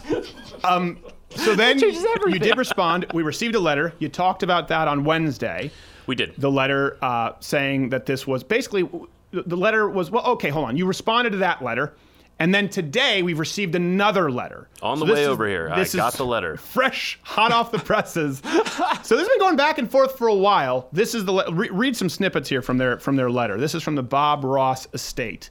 [0.64, 0.99] um,
[1.31, 3.07] so then you did respond.
[3.12, 3.92] We received a letter.
[3.99, 5.71] You talked about that on Wednesday.
[6.07, 6.35] We did.
[6.38, 8.88] The letter uh, saying that this was basically
[9.30, 10.24] the letter was well.
[10.24, 10.76] Okay, hold on.
[10.76, 11.94] You responded to that letter.
[12.40, 14.68] And then today we've received another letter.
[14.80, 16.56] On the So this way is- over here, I got the letter.
[16.56, 18.38] fresh, hot off the presses.
[18.38, 20.88] so this has been going back and forth for a while.
[20.92, 23.58] This is the le- re- read some snippets here from their from their letter.
[23.58, 25.50] This is from the Bob Ross estate,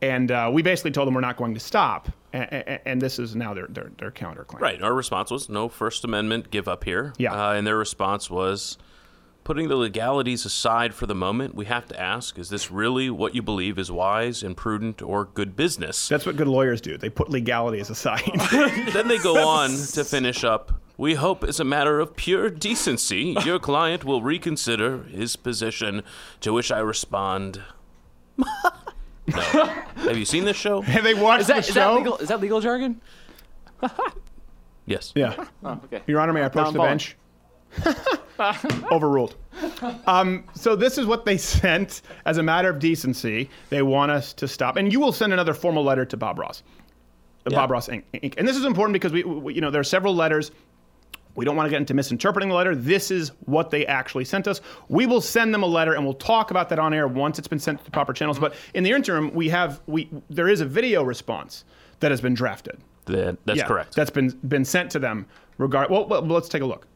[0.00, 2.08] and uh, we basically told them we're not going to stop.
[2.32, 4.60] And, and this is now their their, their counterclaim.
[4.60, 4.80] Right.
[4.82, 7.12] Our response was no First Amendment give up here.
[7.18, 7.34] Yeah.
[7.34, 8.78] Uh, and their response was
[9.46, 13.32] putting the legalities aside for the moment, we have to ask is this really what
[13.32, 16.08] you believe is wise and prudent or good business?
[16.08, 16.98] That's what good lawyers do.
[16.98, 18.28] They put legalities aside.
[18.92, 20.72] then they go on to finish up.
[20.98, 26.02] We hope, as a matter of pure decency, your client will reconsider his position.
[26.40, 27.62] To which I respond,
[28.36, 28.46] No.
[29.32, 30.80] Have you seen this show?
[30.80, 31.94] Have they watched Is that, the is show?
[31.94, 32.16] that legal?
[32.16, 33.00] Is that legal jargon?
[34.88, 35.12] Yes.
[35.16, 35.46] Yeah.
[35.64, 36.00] Oh, okay.
[36.06, 36.92] Your Honor, may I approach I'm the following.
[36.92, 37.16] bench?
[38.90, 39.36] Overruled.
[40.06, 43.48] Um, so this is what they sent as a matter of decency.
[43.70, 46.62] They want us to stop, and you will send another formal letter to Bob Ross,
[47.44, 47.58] the Yeah.
[47.58, 48.02] Bob Ross Inc.
[48.14, 48.34] Inc.
[48.36, 50.50] And this is important because we, we, you know, there are several letters.
[51.34, 52.74] We don't want to get into misinterpreting the letter.
[52.74, 54.62] This is what they actually sent us.
[54.88, 57.48] We will send them a letter, and we'll talk about that on air once it's
[57.48, 58.38] been sent to the proper channels.
[58.38, 61.64] But in the interim, we have we there is a video response
[62.00, 62.78] that has been drafted.
[63.04, 63.94] That, that's Yeah, correct.
[63.94, 65.26] That's been been sent to them.
[65.58, 65.90] Regard.
[65.90, 66.86] Well, well, let's take a look.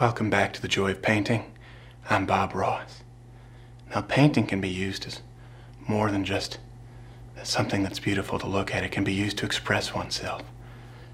[0.00, 1.50] Welcome back to the Joy of Painting.
[2.10, 3.02] I'm Bob Ross.
[3.90, 5.22] Now, painting can be used as
[5.88, 6.58] more than just
[7.42, 8.84] something that's beautiful to look at.
[8.84, 10.42] It can be used to express oneself.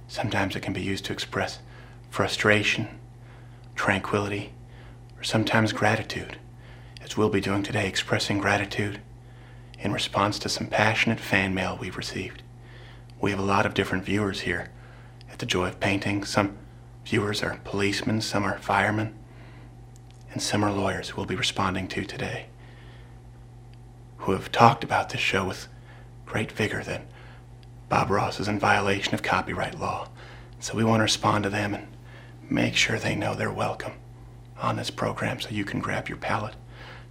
[0.08, 1.60] Sometimes it can be used to express
[2.10, 2.88] frustration,
[3.76, 4.52] tranquility,
[5.16, 6.38] or sometimes gratitude,
[7.02, 9.00] as we'll be doing today, expressing gratitude
[9.78, 12.42] in response to some passionate fan mail we've received.
[13.20, 14.70] We have a lot of different viewers here
[15.30, 16.24] at the Joy of Painting.
[16.24, 16.58] Some
[17.04, 19.14] viewers are policemen, some are firemen,
[20.32, 22.46] and some are lawyers we'll be responding to today,
[24.18, 25.68] who have talked about this show with
[26.26, 27.02] great vigor that
[27.88, 30.08] Bob Ross is in violation of copyright law.
[30.60, 31.88] So we want to respond to them and
[32.50, 33.92] make sure they know they're welcome
[34.60, 36.56] on this program so you can grab your palette.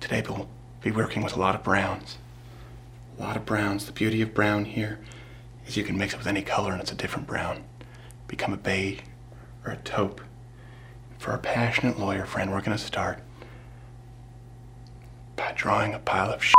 [0.02, 0.50] Today we'll
[0.82, 2.18] be working with a lot of browns.
[3.18, 3.86] A lot of browns.
[3.86, 5.00] The beauty of brown here
[5.66, 7.64] is you can mix it with any color and it's a different brown.
[8.28, 9.00] Become a beige
[9.66, 10.22] or a taupe.
[11.18, 13.20] For our passionate lawyer friend, we're going to start
[15.38, 16.56] by drawing a pile of shit.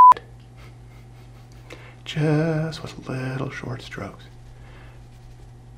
[2.04, 4.24] Just with little short strokes.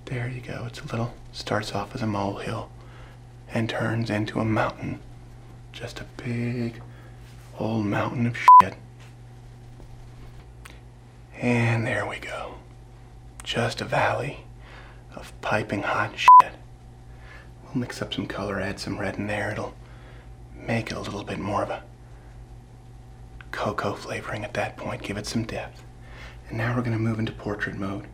[0.05, 0.65] There you go.
[0.67, 2.71] It's a little, starts off as a molehill
[3.55, 4.99] and turns into a mountain.
[5.73, 6.81] Just a big
[7.59, 8.75] old mountain of shit.
[11.39, 12.55] And there we go.
[13.43, 14.45] Just a valley
[15.15, 16.53] of piping hot shit.
[17.65, 19.51] We'll mix up some color, add some red in there.
[19.51, 19.75] It'll
[20.55, 21.83] make it a little bit more of a
[23.51, 25.83] cocoa flavoring at that point, give it some depth.
[26.49, 28.07] And now we're going to move into portrait mode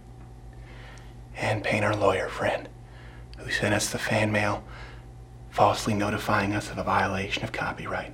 [1.36, 2.68] and paint our lawyer friend
[3.38, 4.64] who sent us the fan mail
[5.50, 8.12] falsely notifying us of a violation of copyright.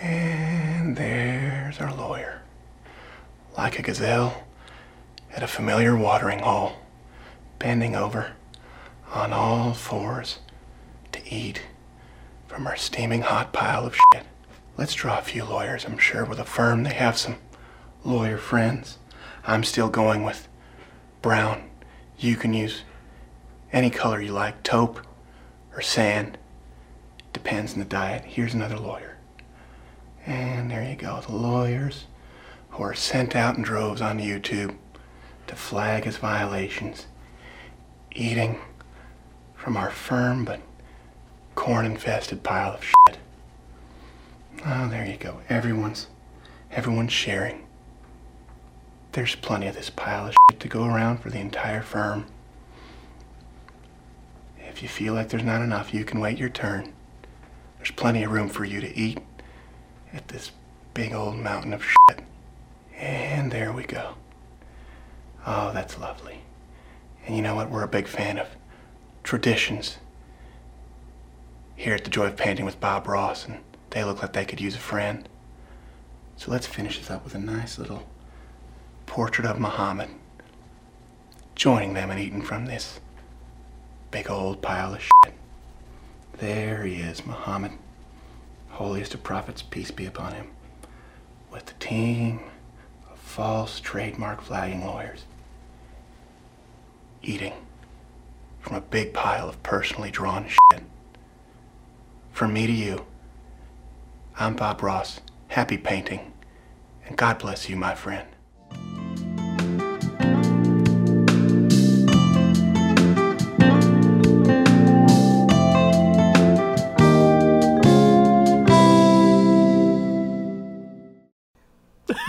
[0.00, 2.42] And there's our lawyer,
[3.56, 4.44] like a gazelle
[5.32, 6.74] at a familiar watering hole,
[7.58, 8.32] bending over
[9.12, 10.38] on all fours
[11.12, 11.62] to eat
[12.48, 14.24] from our steaming hot pile of shit.
[14.76, 15.84] Let's draw a few lawyers.
[15.84, 17.36] I'm sure with a firm they have some
[18.04, 18.98] lawyer friends.
[19.46, 20.48] I'm still going with
[21.20, 21.70] brown.
[22.18, 22.82] You can use
[23.72, 25.00] any color you like, taupe
[25.74, 26.38] or sand.
[27.32, 28.24] Depends on the diet.
[28.24, 29.16] Here's another lawyer.
[30.26, 32.06] And there you go, the lawyers
[32.70, 34.76] who are sent out in droves on YouTube
[35.46, 37.06] to flag as violations,
[38.14, 38.60] eating
[39.54, 40.60] from our firm but
[41.54, 43.18] corn infested pile of shit.
[44.64, 45.40] Oh, there you go.
[45.48, 46.06] Everyone's
[46.70, 47.66] everyone's sharing.
[49.12, 52.26] There's plenty of this pile of shit to go around for the entire firm.
[54.58, 56.92] If you feel like there's not enough, you can wait your turn.
[57.82, 59.18] There's plenty of room for you to eat
[60.12, 60.52] at this
[60.94, 62.20] big old mountain of shit.
[62.96, 64.14] And there we go.
[65.44, 66.42] Oh, that's lovely.
[67.26, 67.70] And you know what?
[67.70, 68.46] We're a big fan of
[69.24, 69.98] traditions
[71.74, 73.58] here at the Joy of Painting with Bob Ross, and
[73.90, 75.28] they look like they could use a friend.
[76.36, 78.04] So let's finish this up with a nice little
[79.06, 80.10] portrait of Muhammad,
[81.56, 83.00] joining them and eating from this
[84.12, 85.31] big old pile of shit.
[86.42, 87.70] There he is, Muhammad,
[88.70, 90.48] holiest of prophets, peace be upon him,
[91.52, 92.40] with the team
[93.08, 95.24] of false trademark flagging lawyers,
[97.22, 97.52] eating
[98.58, 100.82] from a big pile of personally drawn shit.
[102.32, 103.06] From me to you,
[104.36, 105.20] I'm Bob Ross.
[105.46, 106.32] Happy painting,
[107.06, 108.26] and God bless you, my friend.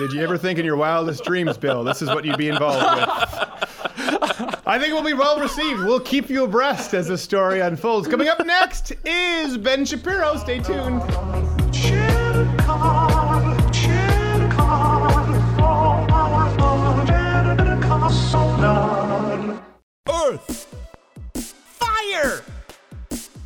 [0.03, 2.83] Did you ever think in your wildest dreams, Bill, this is what you'd be involved
[2.83, 3.07] with?
[4.67, 5.79] I think we'll be well received.
[5.79, 8.09] We'll keep you abreast as the story unfolds.
[8.09, 10.35] Coming up next is Ben Shapiro.
[10.35, 11.01] Stay tuned.
[20.11, 20.67] Earth,
[21.79, 22.43] fire,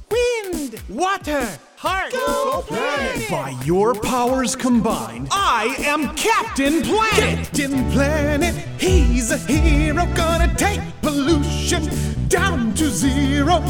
[0.09, 2.11] wind, water, heart.
[2.11, 3.29] Go planet.
[3.29, 7.45] By your powers combined, I am Captain Planet.
[7.45, 11.87] Captain Planet, he's a hero, gonna take pollution
[12.27, 13.63] down to zero.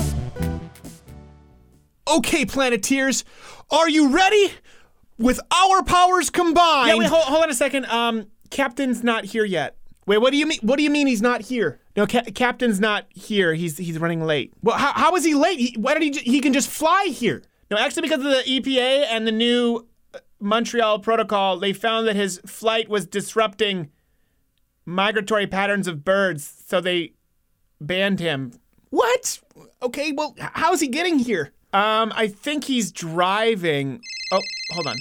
[2.08, 3.26] Okay, Planeteers,
[3.70, 4.54] are you ready?
[5.20, 6.90] With our powers combined.
[6.90, 7.86] Yeah, wait, hold, hold on a second.
[7.88, 9.76] Um, Captain's not here yet.
[10.06, 10.60] Wait, what do you mean?
[10.62, 11.80] What do you mean he's not here?
[11.98, 13.56] No, ca- Captain's not here.
[13.56, 14.54] He's he's running late.
[14.62, 15.60] Well, how, how is he late?
[15.60, 16.10] He, why did he?
[16.12, 17.42] ju- He can just fly here.
[17.70, 22.16] No, actually, because of the EPA and the new uh, Montreal Protocol, they found that
[22.16, 23.90] his flight was disrupting
[24.86, 27.14] migratory patterns of birds, so they
[27.82, 28.54] banned him.
[28.90, 29.40] What?
[29.82, 31.52] Okay, well, how is he getting here?
[31.74, 34.02] Um, I think he's driving.
[34.32, 34.96] Oh, hold on.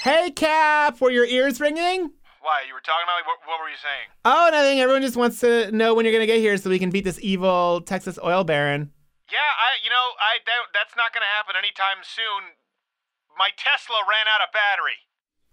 [0.00, 2.10] Hey, Cap, were your ears ringing?
[2.40, 2.62] Why?
[2.66, 3.24] You were talking about me?
[3.26, 4.08] What, what were you saying?
[4.24, 4.80] Oh, nothing.
[4.80, 7.18] Everyone just wants to know when you're gonna get here so we can beat this
[7.20, 8.92] evil Texas oil baron.
[9.30, 9.82] Yeah, I.
[9.82, 10.42] You know, I.
[10.44, 12.58] That, that's not going to happen anytime soon.
[13.34, 15.04] My Tesla ran out of battery.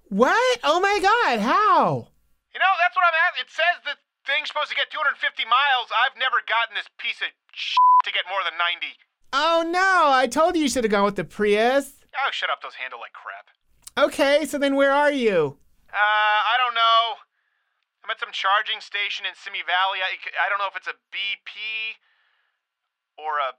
[0.08, 0.62] What?
[0.64, 1.42] Oh my God!
[1.42, 2.14] How?
[2.54, 3.42] You know, that's what I'm at.
[3.42, 3.98] It says the
[4.30, 5.18] thing's supposed to get 250
[5.50, 5.90] miles.
[5.90, 8.94] I've never gotten this piece of shit to get more than 90.
[9.34, 10.14] Oh no!
[10.14, 11.98] I told you you should have gone with the Prius.
[12.14, 12.62] Oh, shut up.
[12.62, 13.50] Those handle like crap.
[13.98, 15.58] Okay, so then where are you?
[15.90, 17.22] Uh, I don't know.
[18.06, 20.02] I'm at some charging station in Simi Valley.
[20.04, 21.98] I, I don't know if it's a BP
[23.18, 23.54] or a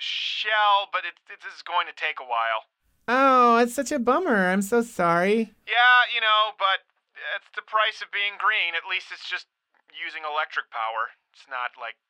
[0.00, 2.64] Shell, but it, it, this is going to take a while.
[3.04, 4.48] Oh, it's such a bummer.
[4.48, 5.52] I'm so sorry.
[5.68, 6.88] Yeah, you know, but
[7.36, 8.72] it's the price of being green.
[8.72, 9.44] At least it's just
[9.92, 11.12] using electric power.
[11.36, 12.00] It's not like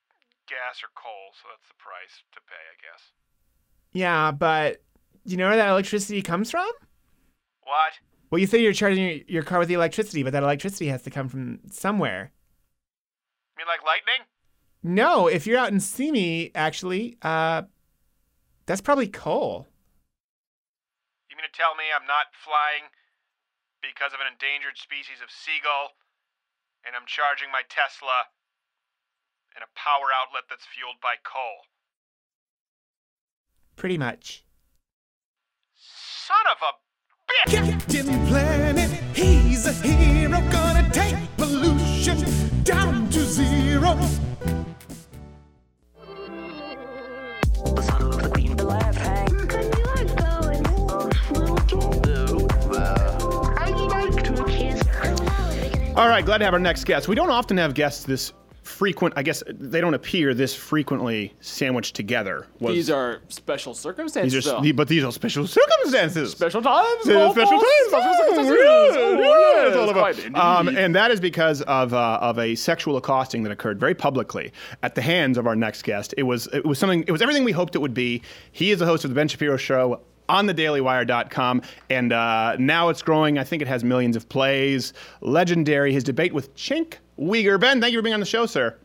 [0.47, 3.03] gas or coal, so that's the price to pay, I guess.
[3.91, 4.87] Yeah, but
[5.27, 6.71] do you know where that electricity comes from?
[7.67, 7.99] What?
[8.31, 11.03] Well, you say you're charging your, your car with the electricity, but that electricity has
[11.03, 12.31] to come from somewhere.
[13.59, 14.27] You mean like lightning?
[14.83, 17.63] No, if you're out in Simi, actually, uh,
[18.67, 19.69] that's probably coal.
[21.29, 22.89] You mean to tell me I'm not flying
[23.83, 25.97] because of an endangered species of seagull
[26.85, 28.33] and I'm charging my Tesla
[29.57, 31.67] in a power outlet that's fueled by coal?
[33.77, 34.45] Pretty much.
[35.77, 36.73] Son of a
[37.29, 37.53] bitch!
[37.53, 40.10] Captain Planet, he's a hero,
[56.01, 57.09] All right, glad to have our next guest.
[57.09, 58.33] We don't often have guests this
[58.63, 59.13] frequent.
[59.19, 62.47] I guess they don't appear this frequently sandwiched together.
[62.59, 64.33] Was- These are special circumstances.
[64.33, 64.73] these are, though.
[64.73, 66.31] but these are special circumstances.
[66.31, 67.03] Special times.
[67.03, 67.51] Special times.
[67.89, 68.57] Special circumstances.
[68.57, 72.55] Yeah, yeah, yes, it's all about- Um, and that is because of uh, of a
[72.55, 76.15] sexual accosting that occurred very publicly at the hands of our next guest.
[76.17, 77.05] It was it was something.
[77.07, 78.23] It was everything we hoped it would be.
[78.53, 80.01] He is the host of the Ben Shapiro Show
[80.31, 85.93] on thedailywire.com and uh, now it's growing i think it has millions of plays legendary
[85.93, 87.59] his debate with Cenk Uygur.
[87.61, 88.77] ben thank you for being on the show sir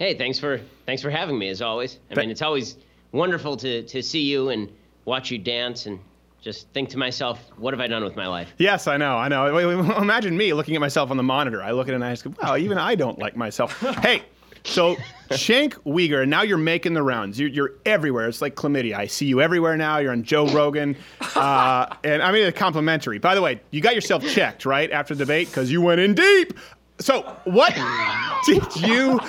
[0.00, 1.98] Hey, thanks for thanks for having me as always.
[2.10, 2.78] I mean, it's always
[3.12, 4.72] wonderful to to see you and
[5.04, 6.00] watch you dance and
[6.40, 8.54] just think to myself, what have I done with my life?
[8.56, 9.58] Yes, I know, I know.
[9.98, 11.62] Imagine me looking at myself on the monitor.
[11.62, 13.78] I look at it and I go, wow, even I don't like myself.
[14.02, 14.22] hey,
[14.64, 14.96] so
[15.36, 17.38] Shank Uygur, now you're making the rounds.
[17.38, 18.28] You're, you're everywhere.
[18.28, 18.96] It's like chlamydia.
[18.96, 19.98] I see you everywhere now.
[19.98, 20.96] You're on Joe Rogan.
[21.36, 23.18] Uh, and I mean, it's complimentary.
[23.18, 25.48] By the way, you got yourself checked, right, after the debate?
[25.48, 26.58] Because you went in deep.
[26.98, 27.74] So, what
[28.46, 29.20] did you.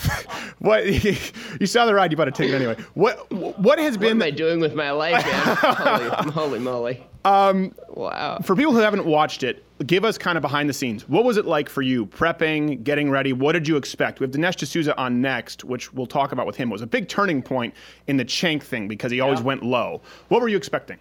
[0.58, 0.86] What
[1.60, 2.10] you saw the ride?
[2.10, 2.76] You bought a ticket anyway.
[2.94, 4.18] What what has been?
[4.18, 5.56] What am I doing with my life, man?
[5.56, 7.06] holy, holy moly!
[7.24, 8.38] Um, wow.
[8.42, 11.08] For people who haven't watched it, give us kind of behind the scenes.
[11.08, 13.32] What was it like for you prepping, getting ready?
[13.32, 14.18] What did you expect?
[14.18, 16.70] We have Dinesh D'Souza on next, which we'll talk about with him.
[16.70, 17.74] It was a big turning point
[18.06, 20.00] in the Chank thing because he always went low.
[20.28, 20.98] What were you expecting?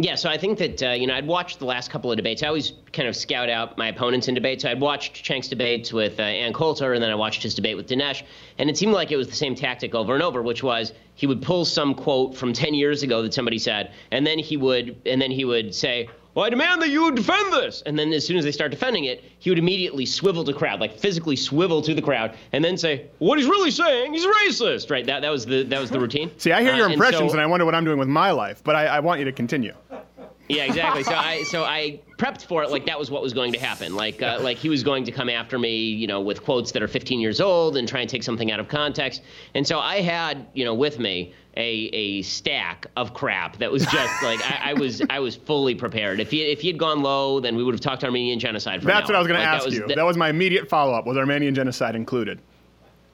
[0.00, 2.44] Yeah, so I think that uh, you know I'd watched the last couple of debates.
[2.44, 4.62] I always kind of scout out my opponents in debates.
[4.62, 7.76] So I'd watched Chank's debates with uh, Ann Coulter, and then I watched his debate
[7.76, 8.22] with Dinesh,
[8.58, 11.26] and it seemed like it was the same tactic over and over, which was he
[11.26, 14.96] would pull some quote from 10 years ago that somebody said, and then he would
[15.04, 16.08] and then he would say.
[16.38, 17.82] Well, I demand that you defend this.
[17.84, 20.78] And then as soon as they start defending it, he would immediately swivel to crowd,
[20.78, 24.88] like physically swivel to the crowd, and then say, "What he's really saying, he's racist."
[24.88, 25.04] Right?
[25.04, 26.30] That that was the that was the routine.
[26.36, 28.06] See, I hear Uh, your and impressions, so- and I wonder what I'm doing with
[28.06, 29.74] my life, but I, I want you to continue.
[30.48, 31.02] Yeah, exactly.
[31.02, 33.96] So I so I prepped for it like that was what was going to happen.
[33.96, 36.84] Like uh, like he was going to come after me, you know, with quotes that
[36.84, 39.22] are 15 years old and try and take something out of context.
[39.54, 43.84] And so I had, you know, with me a a stack of crap that was
[43.84, 46.20] just like I, I was I was fully prepared.
[46.20, 48.80] If he if he had gone low, then we would have talked Armenian genocide.
[48.80, 49.86] That's what I was going to ask that you.
[49.86, 51.04] the- that was my immediate follow up.
[51.04, 52.38] Was Armenian genocide included?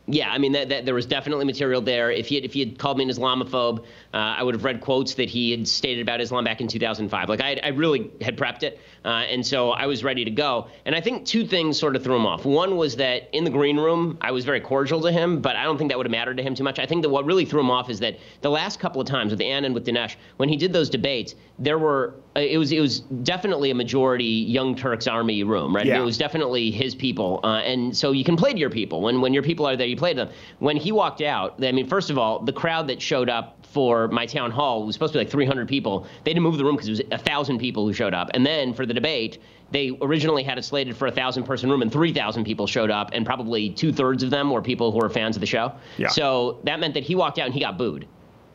[0.07, 2.11] Yeah, I mean, that, that, there was definitely material there.
[2.11, 4.81] If he had, if he had called me an Islamophobe, uh, I would have read
[4.81, 7.29] quotes that he had stated about Islam back in 2005.
[7.29, 10.69] Like I, I really had prepped it, uh, and so I was ready to go.
[10.87, 12.45] And I think two things sort of threw him off.
[12.45, 15.65] One was that in the green room, I was very cordial to him, but I
[15.65, 16.79] don't think that would have mattered to him too much.
[16.79, 19.33] I think that what really threw him off is that the last couple of times
[19.33, 22.71] with Ann and with Dinesh, when he did those debates, there were uh, it was
[22.71, 25.87] it was definitely a majority Young Turks Army room, right?
[25.87, 26.01] Yeah.
[26.01, 29.03] It was definitely his people, uh, and so you can play to your people.
[29.03, 30.35] When when your people are there, you play to them.
[30.61, 34.09] When he walked out, I mean, first of all, the crowd that showed up for
[34.09, 36.07] my town hall it was supposed to be like 300 people.
[36.23, 38.31] They didn't move the room because it was a thousand people who showed up.
[38.33, 39.39] And then for the debate,
[39.73, 43.11] they originally had it slated for a thousand person room, and 3,000 people showed up,
[43.13, 45.73] and probably two thirds of them were people who were fans of the show.
[45.99, 46.09] Yeah.
[46.09, 48.07] So that meant that he walked out and he got booed.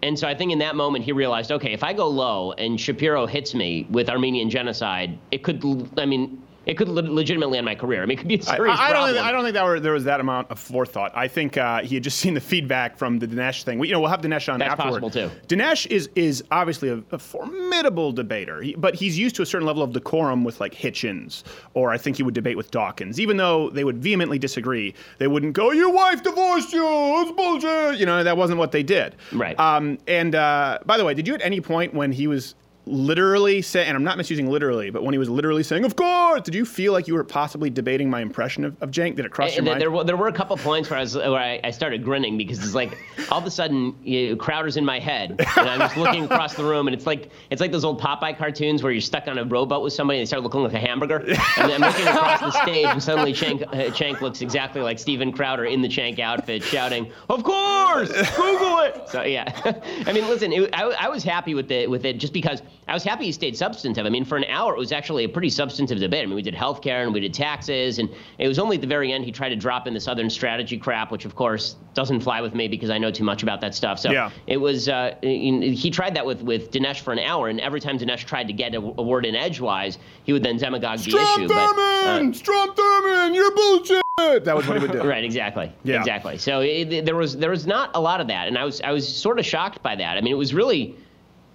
[0.01, 2.79] And so I think in that moment he realized, okay, if I go low and
[2.79, 7.65] Shapiro hits me with Armenian genocide, it could, I mean, it could le- legitimately end
[7.65, 8.03] my career.
[8.03, 9.13] I mean, it could be a I, serious I don't problem.
[9.15, 11.11] think, I don't think that were, there was that amount of forethought.
[11.15, 13.79] I think uh, he had just seen the feedback from the Dinesh thing.
[13.79, 15.01] We, you know, we'll have Dinesh on That's afterward.
[15.01, 15.29] possible, too.
[15.47, 19.65] Dinesh is is obviously a, a formidable debater, he, but he's used to a certain
[19.67, 23.19] level of decorum with like Hitchens, or I think he would debate with Dawkins.
[23.19, 26.85] Even though they would vehemently disagree, they wouldn't go, "Your wife divorced you.
[27.21, 29.15] It's bullshit." You know, that wasn't what they did.
[29.33, 29.59] Right.
[29.59, 32.55] Um, and uh, by the way, did you at any point when he was
[32.89, 36.41] literally saying, and I'm not misusing literally, but when he was literally saying, "Of course,"
[36.41, 39.15] did you feel like you were possibly debating my impression of, of Jank?
[39.15, 39.81] Did it cross And your there, mind?
[39.81, 42.37] there, were, there were a couple points where I was where I, I started grinning
[42.37, 42.97] because it's like
[43.31, 46.63] all of a sudden you, Crowder's in my head and I'm just looking across the
[46.63, 49.45] room and it's like it's like those old Popeye cartoons where you're stuck on a
[49.45, 51.17] rowboat with somebody and they start looking like a hamburger
[51.57, 55.31] and I'm looking across the stage and suddenly Chank, uh, Chank looks exactly like Steven
[55.31, 59.51] Crowder in the Chank outfit shouting, "Of course, Google it!" So yeah,
[60.05, 62.93] I mean, listen, it, I, I was happy with it with it just because I
[62.93, 64.05] was happy he stayed substantive.
[64.05, 66.23] I mean, for an hour, it was actually a pretty substantive debate.
[66.23, 68.09] I mean, we did healthcare and we did taxes, and
[68.39, 70.77] it was only at the very end he tried to drop in the Southern strategy
[70.77, 73.75] crap, which of course doesn't fly with me because I know too much about that
[73.75, 73.99] stuff.
[73.99, 74.31] So Yeah.
[74.47, 77.97] it was uh, he tried that with with Dinesh for an hour, and every time
[77.99, 81.41] Dinesh tried to get a, a word in edgewise, he would then demagogue the Strom
[81.41, 81.47] issue.
[81.47, 82.35] But, uh, Thurmond!
[82.35, 83.35] Strom Thurmond!
[83.35, 84.01] You're bullshit!
[84.43, 85.03] That was what he would do.
[85.09, 85.71] Right, exactly.
[85.83, 85.99] Yeah.
[85.99, 86.37] Exactly.
[86.37, 88.91] So it, there was there was not a lot of that, and I was I
[88.91, 90.17] was sort of shocked by that.
[90.17, 90.95] I mean, it was really uh,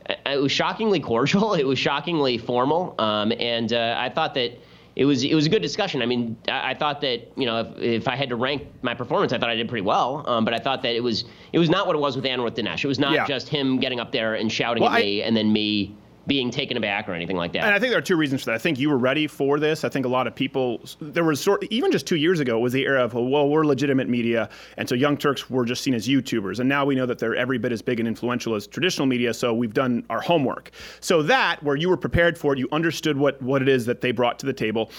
[0.09, 1.55] it was shockingly cordial.
[1.65, 4.59] It was shockingly formal, um, and uh, I thought that
[4.97, 6.03] it was it was a good discussion.
[6.03, 8.95] I mean, I, I thought that you know if, if I had to rank my
[8.95, 10.25] performance, I thought I did pretty well.
[10.29, 12.41] Um, but I thought that it was it was not what it was with Ann
[12.41, 12.85] or Dinesh.
[12.85, 13.27] It was not Yeah.
[13.27, 15.97] just him getting up there and shouting Well, at I- me, and then me
[16.27, 17.65] being taken aback or anything like that.
[17.65, 18.55] And I think there are two reasons for that.
[18.55, 19.85] I think you were ready for this.
[19.85, 22.73] I think a lot of people, there was sort, even just two years ago, was
[22.73, 26.09] the era of, well, we're legitimate media, and so Young Turks were just seen as
[26.09, 29.07] YouTubers, and now we know that they're every bit as big and influential as traditional
[29.07, 29.35] media.
[29.35, 30.71] So we've done our homework.
[31.01, 34.01] So that, where you were prepared for it, you understood what what it is that
[34.01, 34.91] they brought to the table.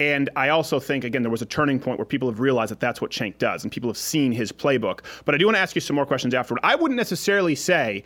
[0.00, 2.80] And I also think, again, there was a turning point where people have realized that
[2.80, 5.00] that's what Shank does, and people have seen his playbook.
[5.24, 6.60] But I do want to ask you some more questions afterward.
[6.64, 8.02] I wouldn't necessarily say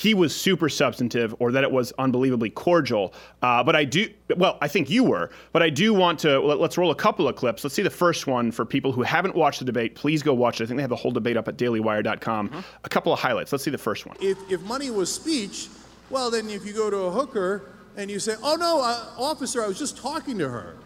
[0.00, 3.12] he was super substantive or that it was unbelievably cordial.
[3.42, 6.58] Uh, but I do, well, I think you were, but I do want to, let,
[6.58, 7.62] us roll a couple of clips.
[7.62, 9.94] Let's see the first one for people who haven't watched the debate.
[9.94, 10.64] Please go watch it.
[10.64, 12.64] I think they have the whole debate up at dailywire.com.
[12.82, 13.52] A couple of highlights.
[13.52, 14.16] Let's see the first one.
[14.22, 15.68] If, if money was speech,
[16.08, 19.62] well, then if you go to a hooker and you say, oh no, uh, officer,
[19.62, 20.76] I was just talking to her.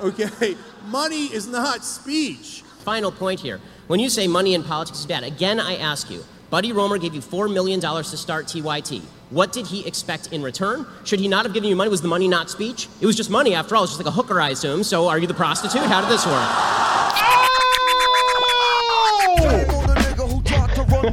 [0.00, 0.56] Okay,
[0.86, 2.62] money is not speech.
[2.84, 3.60] Final point here.
[3.88, 7.14] When you say money in politics is bad, again, I ask you, Buddy Roemer gave
[7.14, 9.02] you $4 million to start TYT.
[9.30, 10.84] What did he expect in return?
[11.04, 11.88] Should he not have given you money?
[11.90, 12.88] Was the money not speech?
[13.00, 13.84] It was just money, after all.
[13.84, 14.82] It's just like a hooker, I assume.
[14.82, 15.82] So are you the prostitute?
[15.82, 17.50] How did this work?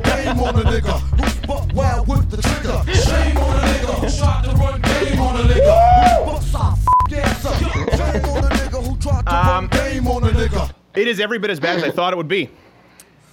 [0.03, 2.83] Game on a nigga who's buck wild with the trigger.
[2.93, 6.25] Shame on a nigga who tried to run game on a nigga.
[6.25, 7.55] Who bucks our f- ass up.
[7.59, 10.71] Shame on a nigga who tried to run Um, game on a nigga.
[10.95, 12.49] It is every bit as bad as I thought it would be.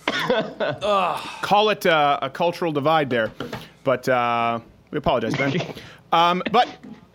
[1.43, 3.33] Call it uh, a cultural divide there,
[3.85, 5.61] but uh, we apologize, Ben.
[6.13, 6.69] Um, but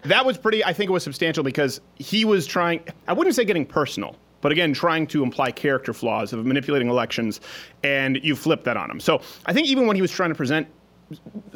[0.04, 0.62] that was pretty.
[0.62, 2.84] I think it was substantial because he was trying.
[3.08, 7.40] I wouldn't say getting personal, but again, trying to imply character flaws of manipulating elections,
[7.82, 9.00] and you flipped that on him.
[9.00, 10.68] So I think even when he was trying to present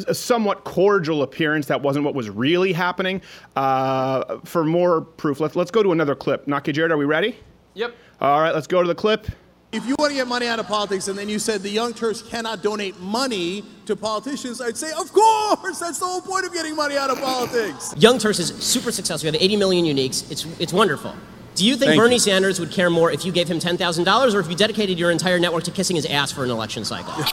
[0.07, 1.67] a somewhat cordial appearance.
[1.67, 3.21] That wasn't what was really happening.
[3.55, 6.47] Uh, for more proof, let's let's go to another clip.
[6.47, 7.37] Naki Jared, are we ready?
[7.75, 7.95] Yep.
[8.21, 9.27] All right, let's go to the clip.
[9.73, 11.95] If you want to get money out of politics and then you said the Young
[11.95, 16.53] Turks cannot donate money to politicians, I'd say, of course, that's the whole point of
[16.53, 17.91] getting money out of politics.
[17.97, 19.31] Young Turks is super successful.
[19.31, 20.29] We have 80 million uniques.
[20.31, 21.15] It's, it's wonderful.
[21.55, 22.19] Do you think Thank Bernie you.
[22.19, 25.39] Sanders would care more if you gave him $10,000 or if you dedicated your entire
[25.39, 27.13] network to kissing his ass for an election cycle?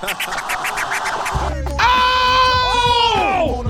[1.83, 3.65] Oh!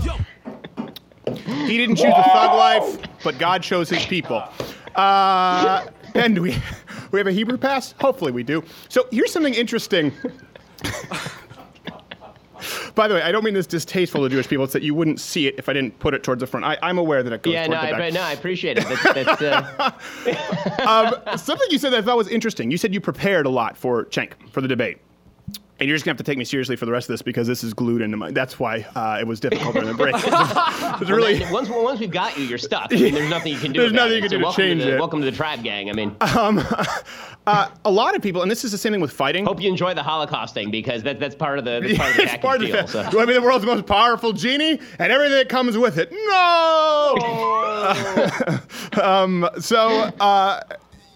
[0.00, 0.24] on
[1.44, 4.42] He didn't choose the thug life, but God chose his people.
[4.94, 6.56] Uh, and we
[7.10, 7.92] we have a Hebrew pass.
[8.00, 8.62] Hopefully, we do.
[8.88, 10.12] So here's something interesting.
[12.94, 14.64] By the way, I don't mean this distasteful to Jewish people.
[14.64, 16.64] It's that you wouldn't see it if I didn't put it towards the front.
[16.64, 18.00] I, I'm aware that it goes yeah, no, the back.
[18.00, 18.84] I, no, I appreciate it.
[18.84, 22.70] That's, that's, uh, um, something you said that I thought was interesting.
[22.70, 24.98] You said you prepared a lot for Cenk for the debate.
[25.84, 27.46] And you're just gonna have to take me seriously for the rest of this because
[27.46, 28.30] this is glued into my.
[28.30, 30.14] That's why uh, it was difficult during the break.
[30.94, 31.42] It well, really.
[31.52, 32.90] once, once we've got you, you're stuck.
[32.90, 33.80] I mean, there's nothing you can do.
[33.82, 34.98] There's nothing you can So do to welcome change the, it.
[34.98, 35.90] Welcome to the tribe gang.
[35.90, 36.64] I mean, Um,
[37.46, 39.44] uh, a lot of people, and this is the same thing with fighting.
[39.44, 42.16] hope you enjoy the Holocaust thing because that, that's part of the that's part of
[42.16, 42.76] the it's part of deal.
[42.76, 42.86] the.
[42.86, 43.10] so.
[43.10, 46.10] Do I be the world's most powerful genie and everything that comes with it?
[46.12, 47.16] No.
[49.02, 49.88] um, so.
[50.20, 50.60] Uh,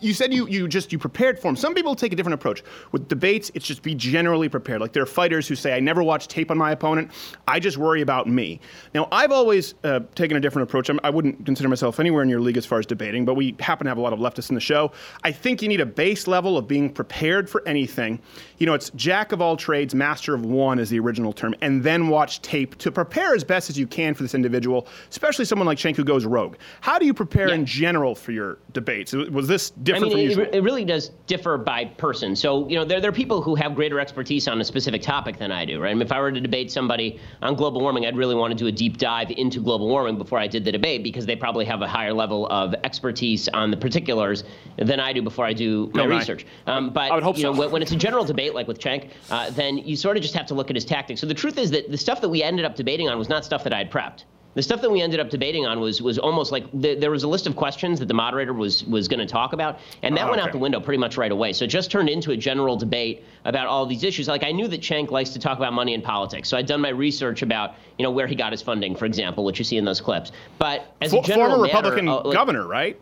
[0.00, 1.56] you said you, you just you prepared for them.
[1.56, 2.62] Some people take a different approach.
[2.92, 4.80] With debates, it's just be generally prepared.
[4.80, 7.10] Like there are fighters who say, "I never watch tape on my opponent.
[7.46, 8.60] I just worry about me."
[8.94, 10.88] Now, I've always uh, taken a different approach.
[10.88, 13.56] I'm, I wouldn't consider myself anywhere in your league as far as debating, but we
[13.60, 14.92] happen to have a lot of leftists in the show.
[15.24, 18.20] I think you need a base level of being prepared for anything.
[18.58, 21.82] You know, it's jack of all trades, master of one is the original term, and
[21.82, 25.66] then watch tape to prepare as best as you can for this individual, especially someone
[25.66, 26.56] like Shank who goes rogue.
[26.80, 29.12] How do you prepare in general for your debates?
[29.12, 30.58] Was this different I mean, from it, usual.
[30.58, 32.36] it really does differ by person.
[32.36, 35.38] So, you know, there, there are people who have greater expertise on a specific topic
[35.38, 35.90] than I do, right?
[35.90, 38.56] I mean, if I were to debate somebody on global warming, I'd really want to
[38.56, 41.64] do a deep dive into global warming before I did the debate because they probably
[41.64, 44.44] have a higher level of expertise on the particulars
[44.76, 46.18] than I do before I do my Oh, right.
[46.18, 46.46] research.
[46.66, 47.58] Um, but, you know, so.
[47.58, 50.34] when, when it's a general debate like with Cenk, uh, then you sort of just
[50.34, 51.20] have to look at his tactics.
[51.20, 53.44] So the truth is that the stuff that we ended up debating on was not
[53.44, 54.24] stuff that I had prepped.
[54.58, 57.22] The stuff that we ended up debating on was was almost like the, there was
[57.22, 60.24] a list of questions that the moderator was was going to talk about, and that
[60.26, 60.48] Oh, went okay.
[60.48, 61.52] out the window pretty much right away.
[61.52, 64.26] So it just turned into a general debate about all these issues.
[64.26, 66.80] Like I knew that Cenk likes to talk about money and politics, so I'd done
[66.80, 69.76] my research about you know where he got his funding, for example, which you see
[69.76, 70.32] in those clips.
[70.58, 73.00] But as For- a general former matter, Republican uh, like- governor, right?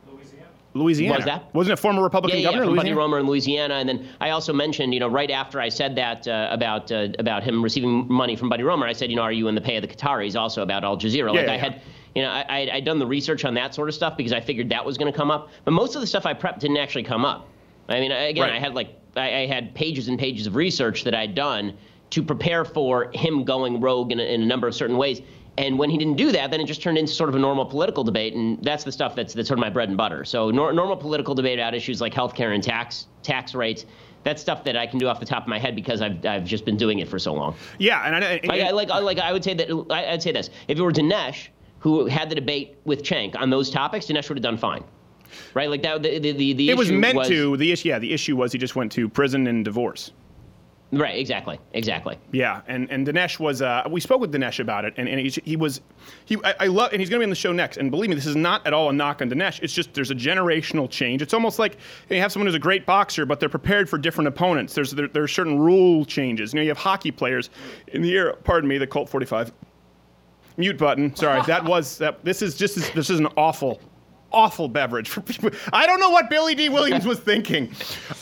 [0.76, 1.16] Louisiana.
[1.16, 1.54] Was that?
[1.54, 2.66] Wasn't it former Republican yeah, yeah, governor?
[2.70, 2.92] from Buddy?
[2.92, 6.26] Roemer in Louisiana, and then I also mentioned, you know, right after I said that
[6.28, 9.32] uh, about uh, about him receiving money from Buddy Roemer, I said, you know, are
[9.32, 10.36] you in the pay of the Qataris?
[10.38, 11.32] Also about Al Jazeera.
[11.34, 11.58] Yeah, like yeah, I yeah.
[11.58, 11.82] had,
[12.14, 14.40] you know, I I I'd done the research on that sort of stuff because I
[14.40, 15.50] figured that was going to come up.
[15.64, 17.48] But most of the stuff I prepped didn't actually come up.
[17.88, 18.54] I mean, I- again, Right.
[18.54, 21.76] I had like I, I had pages and pages of research that I'd done
[22.10, 25.22] to prepare for him going rogue in a, in a number of certain ways.
[25.58, 27.64] And when he didn't do that, then it just turned into sort of a normal
[27.64, 30.24] political debate, and that's the stuff that's that's sort of my bread and butter.
[30.24, 33.86] So nor, normal political debate about issues like healthcare and tax tax rates.
[34.22, 36.44] That's stuff that I can do off the top of my head because I've I've
[36.44, 37.54] just been doing it for so long.
[37.78, 40.22] Yeah, and I, and- Like I, like I- like I would say that I, I'd
[40.22, 41.48] say this: if it were Dinesh
[41.78, 44.82] who had the debate with Cenk on those topics, Dinesh would have done fine,
[45.54, 45.70] right?
[45.70, 46.02] Like that.
[46.02, 47.56] The the the, the it was meant to.
[47.56, 50.10] The issue, yeah, the issue was he just went to prison and divorce.
[50.92, 51.18] Right.
[51.18, 51.58] Exactly.
[51.72, 52.16] Exactly.
[52.30, 53.60] Yeah, and and Dinesh was.
[53.60, 55.80] Uh, we spoke with Dinesh about it, and, and he, he was.
[56.26, 57.76] He I, I love, and he's going to be on the show next.
[57.76, 59.60] And believe me, this is not at all a knock on Dinesh.
[59.62, 61.22] It's just there's a generational change.
[61.22, 61.78] It's almost like
[62.08, 64.74] you have someone who's a great boxer, but they're prepared for different opponents.
[64.74, 66.52] There's there, there are certain rule changes.
[66.54, 67.50] You know, you have hockey players
[67.88, 68.36] in the era.
[68.36, 69.52] Pardon me, the Colt 45.
[70.56, 71.14] Mute button.
[71.16, 72.24] Sorry, that was that.
[72.24, 73.80] This is just this is an awful.
[74.36, 75.08] Awful beverage.
[75.08, 75.50] for people.
[75.72, 77.72] I don't know what Billy Dee Williams was thinking,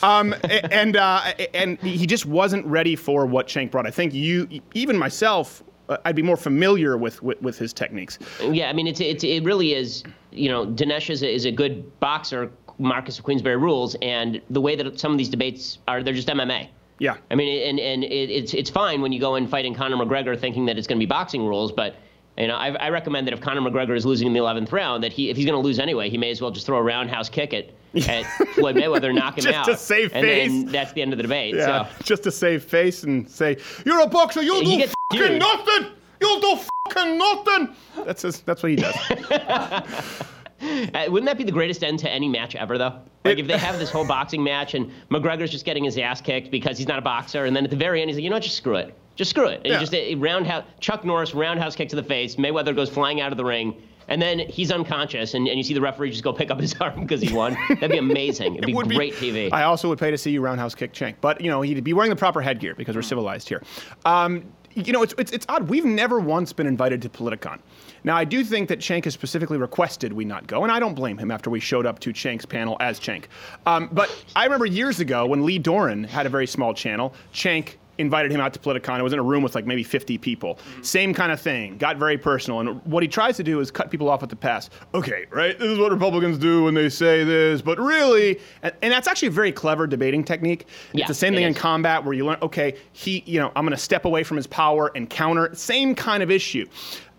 [0.00, 3.84] um, and uh, and he just wasn't ready for what Shank brought.
[3.84, 8.20] I think you, even myself, uh, I'd be more familiar with, with with his techniques.
[8.40, 10.04] Yeah, I mean, it's, it's it really is.
[10.30, 12.52] You know, Dinesh is a, is a good boxer.
[12.78, 16.28] Marquess of Queensberry rules, and the way that some of these debates are, they're just
[16.28, 16.68] MMA.
[16.98, 17.16] Yeah.
[17.30, 19.96] I mean, and and it, it's it's fine when you go and fight in Conor
[19.96, 21.96] McGregor thinking that it's going to be boxing rules, but.
[22.36, 25.04] You know, I, I recommend that if Conor McGregor is losing in the 11th round,
[25.04, 26.82] that he, if he's going to lose anyway, he may as well just throw a
[26.82, 27.70] roundhouse kick at,
[28.08, 28.24] at
[28.54, 30.48] Floyd Mayweather, knock him Just out, just to save and face.
[30.50, 31.54] then that's the end of the debate.
[31.54, 32.02] Yeah, So.
[32.02, 33.56] just to save face and say
[33.86, 34.42] you're a boxer.
[34.42, 35.92] You'll do fucking nothing.
[36.20, 36.56] You'll do
[36.88, 37.68] fucking nothing.
[38.04, 38.96] That's his, that's what he does.
[40.62, 42.98] Uh, wouldn't that be the greatest end to any match ever, though?
[43.24, 46.50] Like if they have this whole boxing match and McGregor's just getting his ass kicked
[46.50, 48.36] because he's not a boxer, and then at the very end he's like, you know
[48.36, 49.78] what, just screw it, just screw it, Yeah.
[49.80, 52.36] just a roundhouse Chuck Norris roundhouse kick to the face.
[52.36, 53.74] Mayweather goes flying out of the ring.
[54.06, 56.74] And then he's unconscious, and, and you see the referee just go pick up his
[56.80, 57.56] arm because he won.
[57.70, 58.56] That'd be amazing.
[58.56, 59.50] It'd be would be- great TV.
[59.50, 61.94] I also would pay to see you roundhouse kick Cenk, but you know he'd be
[61.94, 63.62] wearing the proper headgear because we're civilized here.
[64.04, 64.44] Um,
[64.74, 65.70] you know, it's, it's, it's odd.
[65.70, 67.60] We've never once been invited to Politicon.
[68.02, 70.94] Now, I do think that Cenk has specifically requested we not go, and I don't
[70.94, 73.24] blame him after we showed up to Cenk's panel as Cenk.
[73.64, 77.76] Um, but I remember years ago when Lee Doren had a very small channel, Cenk
[77.98, 78.98] invited him out to Politicon.
[78.98, 80.58] It was in a room with like maybe 50 people.
[80.82, 81.76] Same kind of thing.
[81.78, 82.60] Got very personal.
[82.60, 84.70] And what he tries to do is cut people off at the pass.
[84.94, 85.58] Okay, right?
[85.58, 89.28] This is what Republicans do when they say this, but really, and, and that's actually
[89.28, 90.62] a very clever debating technique.
[90.92, 93.64] It's Yeah, the same thing in combat where you learn, okay, he, you know, I'm
[93.64, 95.50] going to step away from his power and counter.
[95.54, 96.66] Same kind of issue.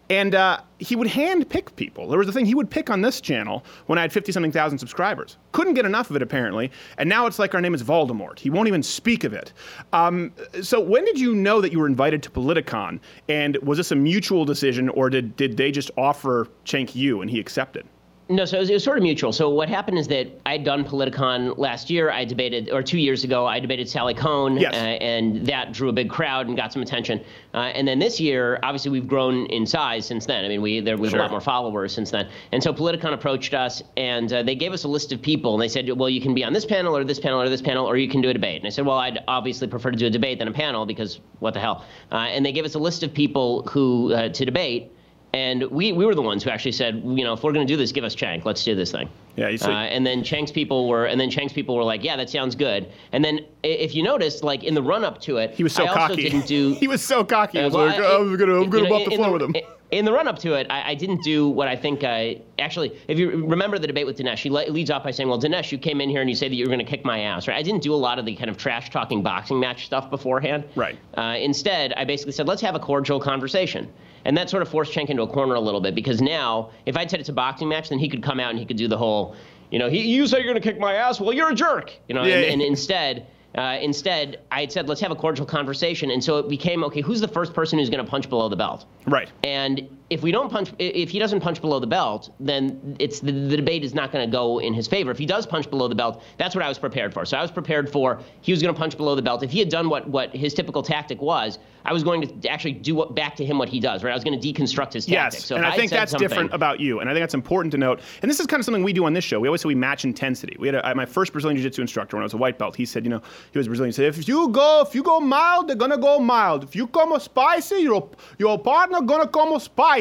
[0.10, 2.08] And uh, he would hand pick people.
[2.08, 4.52] There was a thing he would pick on this channel when I had 50 something
[4.52, 5.38] thousand subscribers.
[5.52, 6.72] Couldn't get enough of it, apparently.
[6.98, 8.38] And now it's like our name is Voldemort.
[8.38, 9.54] He won't even speak of it.
[9.94, 10.32] Um,
[10.62, 13.00] so, when did you know that you were invited to Politicon?
[13.30, 17.30] And was this a mutual decision, or did, did they just offer Cenk you and
[17.30, 17.88] he accepted?
[18.28, 19.32] No, so it was, it was sort of mutual.
[19.32, 22.10] So what happened is that I'd done Politicon last year.
[22.10, 24.74] I debated, or two years ago, I debated Sally Kohn, Yes.
[24.74, 27.24] uh, and that drew a big crowd and got some attention.
[27.54, 30.44] Uh, and then this year, obviously, we've grown in size since then.
[30.44, 31.20] I mean, we there have Sure.
[31.20, 32.28] a lot more followers since then.
[32.52, 35.62] And so Politicon approached us, and uh, they gave us a list of people, and
[35.62, 37.86] they said, well, you can be on this panel, or this panel, or this panel,
[37.86, 38.58] or you can do a debate.
[38.58, 41.20] And I said, well, I'd obviously prefer to do a debate than a panel because
[41.42, 41.86] what the hell?
[42.12, 44.92] Uh, and they gave us a list of people who uh, to debate.
[45.36, 47.72] And we, we were the ones who actually said, you know, if we're going to
[47.74, 48.46] do this, give us Chank.
[48.46, 49.10] Let's do this thing.
[49.36, 49.70] Yeah, you see.
[49.70, 52.56] Uh, and then Chank's people were, and then Chank's people were like, yeah, that sounds
[52.56, 52.90] good.
[53.12, 55.84] And then if you noticed, like in the run up to it, He was so
[55.84, 56.30] I also cocky.
[56.30, 56.74] didn't do.
[56.80, 57.58] he was so cocky.
[57.58, 59.10] He Uh, was well, like, I- "Oh, I'm gonna, I'm you gonna know, mop in-
[59.10, 59.56] the floor with him.
[59.96, 62.04] In the run up to it, I, I didn't do what I think.
[62.04, 65.30] Uh, actually, if you remember the debate with Dinesh, he le- leads off by saying,
[65.30, 67.06] "Well, Dinesh, you came in here and you say that you were going to kick
[67.06, 67.58] my ass." Right?
[67.58, 70.66] I didn't do a lot of the kind of trash talking boxing match stuff beforehand.
[70.76, 70.98] Right.
[71.18, 73.88] Uh, instead, I basically said, "Let's have a cordial conversation."
[74.26, 76.98] And that sort of forced Cenk into a corner a little bit because now, if
[76.98, 78.88] I'd said it's a boxing match, then he could come out and he could do
[78.90, 79.36] the whole,
[79.72, 81.22] you know, he, you say you're going to kick my ass.
[81.22, 81.94] Well, you're a jerk.
[82.10, 82.52] You know, Yeah, and, yeah.
[82.54, 83.28] and instead.
[83.58, 86.12] Uh, instead, I had said, let's have a cordial conversation.
[86.12, 88.56] And so it became, okay, who's the first person who's going to punch below the
[88.56, 88.86] belt?
[89.08, 89.30] Right.
[89.44, 93.32] And if we don't punch, if he doesn't punch below the belt, then it's the,
[93.32, 95.10] the debate is not going to go in his favor.
[95.10, 97.26] If he does punch below the belt, that's what I was prepared for.
[97.26, 99.42] So I was prepared for he was going to punch below the belt.
[99.42, 102.74] If he had done what what his typical tactic was, I was going to actually
[102.74, 104.04] do what, back to him what he does.
[104.04, 105.40] Right, I was going to deconstruct his tactic.
[105.40, 107.72] Yes, So and if I think that's different about you, and I think that's important
[107.72, 108.02] to note.
[108.22, 109.40] And this is kind of something we do on this show.
[109.40, 110.56] We always say we match intensity.
[110.60, 112.76] We had a, my first Brazilian Jiu-Jitsu instructor when I was a white belt.
[112.76, 113.90] He said, you know, he was Brazilian.
[113.90, 116.64] He said, if you go, if you go mild, they're gonna go mild.
[116.64, 119.95] If you come spicy, your your partner gonna come spicy.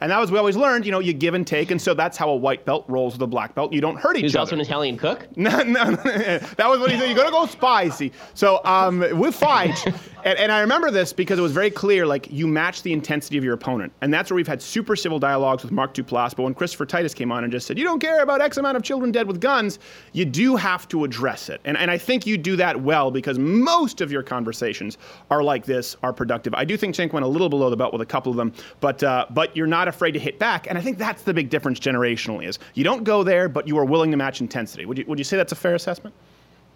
[0.00, 0.84] And that was we always learned.
[0.84, 3.22] You know, you give and take, and so that's how a white belt rolls with
[3.22, 3.72] a black belt.
[3.72, 4.40] You don't hurt each was other.
[4.40, 5.26] also an Italian cook.
[5.36, 7.06] No, no, no, that was what he said.
[7.06, 8.12] You're gonna go spicy.
[8.34, 9.82] So um, we fight,
[10.24, 12.06] and, and I remember this because it was very clear.
[12.06, 15.18] Like you match the intensity of your opponent, and that's where we've had super civil
[15.18, 16.34] dialogues with Mark Duplass.
[16.34, 18.76] But when Christopher Titus came on and just said, "You don't care about X amount
[18.76, 19.78] of children dead with guns,"
[20.12, 23.38] you do have to address it, and and I think you do that well because
[23.38, 24.98] most of your conversations
[25.30, 26.54] are like this, are productive.
[26.54, 28.52] I do think Cenk went a little below the belt with a couple of them,
[28.80, 31.50] but uh, but you're not afraid to hit back, and I think that's the big
[31.50, 32.46] difference generationally.
[32.46, 34.86] Is you don't go there, but you are willing to match intensity.
[34.86, 36.14] Would you would you say that's a fair assessment?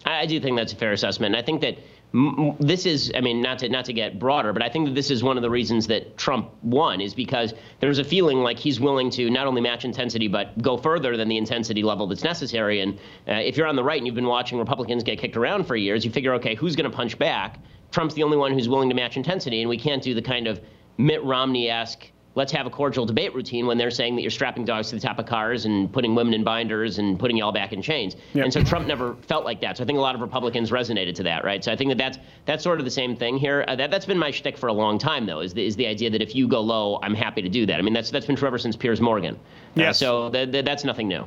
[0.05, 1.35] I, do think that's a fair assessment.
[1.35, 1.77] I think that
[2.13, 5.11] this is, I mean, not to not to get broader, but I think that this
[5.11, 8.79] is one of the reasons that Trump won is because there's a feeling like he's
[8.79, 12.79] willing to not only match intensity but go further than the intensity level that's necessary.
[12.79, 12.97] And
[13.27, 15.75] uh, if you're on the right and you've been watching Republicans get kicked around for
[15.75, 17.59] years, you figure, okay, who's going to punch back?
[17.91, 20.47] Trump's the only one who's willing to match intensity, and we can't do the kind
[20.47, 20.61] of
[20.97, 24.89] Mitt Romney-esque let's have a cordial debate routine when they're saying that you're strapping dogs
[24.89, 27.73] to the top of cars and putting women in binders and putting you all back
[27.73, 28.15] in chains.
[28.33, 29.77] And so Trump never felt like that.
[29.77, 31.63] So I think a lot of Republicans resonated to that, right?
[31.63, 33.65] So I think that that's that's sort of the same thing here.
[33.67, 35.87] Uh, that that's been my shtick for a long time, though, is the, is the
[35.87, 37.79] idea that if you go low, I'm happy to do that.
[37.79, 39.35] I mean, that's that's been true ever since Piers Morgan.
[39.35, 39.39] Uh,
[39.81, 39.97] Yes.
[39.99, 41.25] so th- th- that's nothing new.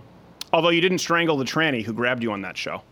[0.52, 2.82] Although you didn't strangle the tranny who grabbed you on that show.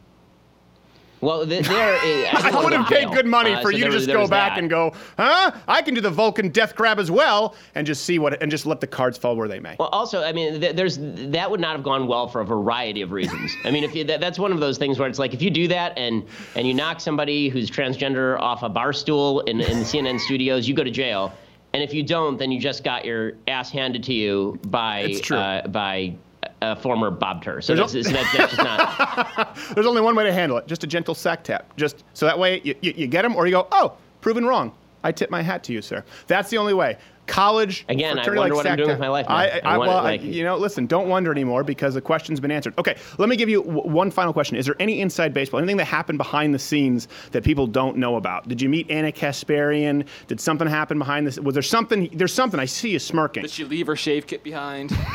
[1.20, 4.52] Well, I would have paid good money Uh, for so you to just go back
[4.52, 4.58] that.
[4.58, 5.52] and go, huh?
[5.66, 8.66] I can do the Vulcan death grab as well, and just see what, and just
[8.66, 9.76] let the cards fall where they may.
[9.78, 13.02] Well, also, I mean, th- there's that would not have gone well for a variety
[13.02, 13.52] of reasons.
[13.64, 15.50] I mean, if you, that, that's one of those things where it's like if you
[15.50, 19.78] do that and and you knock somebody who's transgender off a bar stool in, in
[19.78, 21.32] the CNN studios, you go to jail.
[21.72, 25.20] And if you don't, then you just got your ass handed to you by It's
[25.20, 25.36] true.
[25.36, 26.14] Uh, by
[26.62, 27.60] a former Bob Tur.
[27.60, 29.56] So There's that's, al- that's, that's just not.
[29.74, 31.74] There's only one way to handle it, just a gentle sack tap.
[31.76, 34.72] Just so that way you, you, you get them, or you go, oh, proven wrong.
[35.04, 36.04] I tip my hat to you, sir.
[36.26, 36.98] That's the only way.
[37.28, 37.84] College.
[37.88, 38.94] Again, I fraternity wonder like what I'm doing tap.
[38.98, 39.34] with my life now.
[39.36, 42.00] I, I I, want- well, like- I, you know, listen, don't wonder anymore because the
[42.00, 42.74] question's been answered.
[42.78, 44.56] Okay, let me give you w- one final question.
[44.56, 48.16] Is there any inside baseball, anything that happened behind the scenes that people don't know
[48.16, 48.48] about?
[48.48, 50.06] Did you meet Ana Kasparian?
[50.28, 51.38] Did something happen behind this?
[51.38, 52.08] Was there something?
[52.12, 52.58] There's something.
[52.60, 53.42] I see you smirking.
[53.42, 54.96] Did she leave her shave kit behind?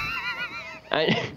[0.91, 1.31] I,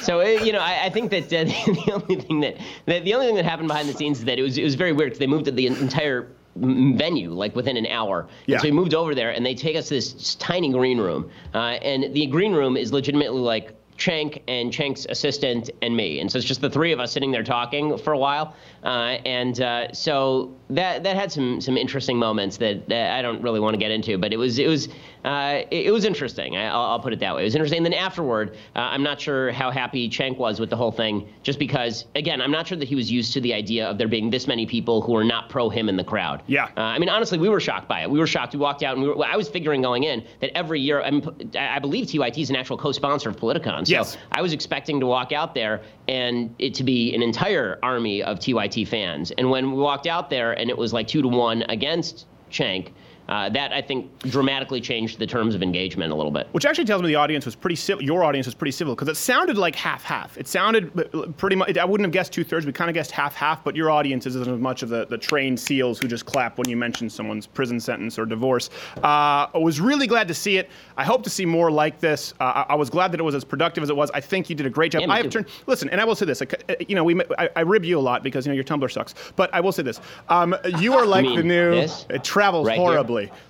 [0.00, 3.14] so uh, you know, I, I think that uh, the only thing that, that the
[3.14, 5.10] only thing that happened behind the scenes is that it was it was very weird
[5.10, 8.22] because they moved to the entire venue like within an hour.
[8.22, 8.58] And Yeah.
[8.58, 11.58] so we moved over there and they take us to this tiny green room, uh,
[11.82, 13.74] and the green room is legitimately like.
[13.98, 17.32] Chank and Chank's assistant and me, and so it's just the three of us sitting
[17.32, 22.16] there talking for a while, uh, and uh, so that that had some some interesting
[22.16, 24.88] moments that, that I don't really want to get into, but it was it was
[25.24, 26.56] uh, it, it was interesting.
[26.56, 27.42] I, I'll, I'll put it that way.
[27.42, 27.78] It was interesting.
[27.78, 31.28] And then afterward, uh, I'm not sure how happy Chank was with the whole thing,
[31.42, 34.08] just because again, I'm not sure that he was used to the idea of there
[34.08, 36.42] being this many people who are not pro him in the crowd.
[36.46, 36.66] Yeah.
[36.76, 38.10] Uh, I mean, honestly, we were shocked by it.
[38.10, 38.54] We were shocked.
[38.54, 41.10] We walked out, and we were, I was figuring going in that every year, I,
[41.10, 43.86] mean, I believe TYT is an actual co-sponsor of Politicon.
[43.86, 44.16] So Yes.
[44.32, 48.38] I was expecting to walk out there and it to be an entire army of
[48.38, 49.30] TYT fans.
[49.32, 52.94] And when we walked out there and it was like two to one against Shank,
[53.28, 56.48] uh, that I think dramatically changed the terms of engagement a little bit.
[56.52, 58.02] Which actually tells me the audience was pretty civil.
[58.02, 60.36] Your audience was pretty civil because it sounded like half half.
[60.38, 61.76] It sounded uh, pretty much.
[61.76, 62.64] I wouldn't have guessed two thirds.
[62.64, 63.62] We kind of guessed half half.
[63.64, 66.68] But your audience isn't as much of the, the trained seals who just clap when
[66.68, 68.70] you mention someone's prison sentence or divorce.
[68.96, 70.70] Uh, I was really glad to see it.
[70.96, 72.34] I hope to see more like this.
[72.40, 74.10] Uh, I, I was glad that it was as productive as it was.
[74.12, 75.02] I think you did a great job.
[75.02, 75.30] Yeah, I have too.
[75.30, 75.48] turned.
[75.66, 76.42] Listen, and I will say this.
[76.88, 79.14] You know, we I, I rib you a lot because you know your Tumblr sucks.
[79.36, 80.00] But I will say this.
[80.28, 81.70] Um, you are like the new.
[81.72, 82.06] this?
[82.08, 82.86] It travels Right here?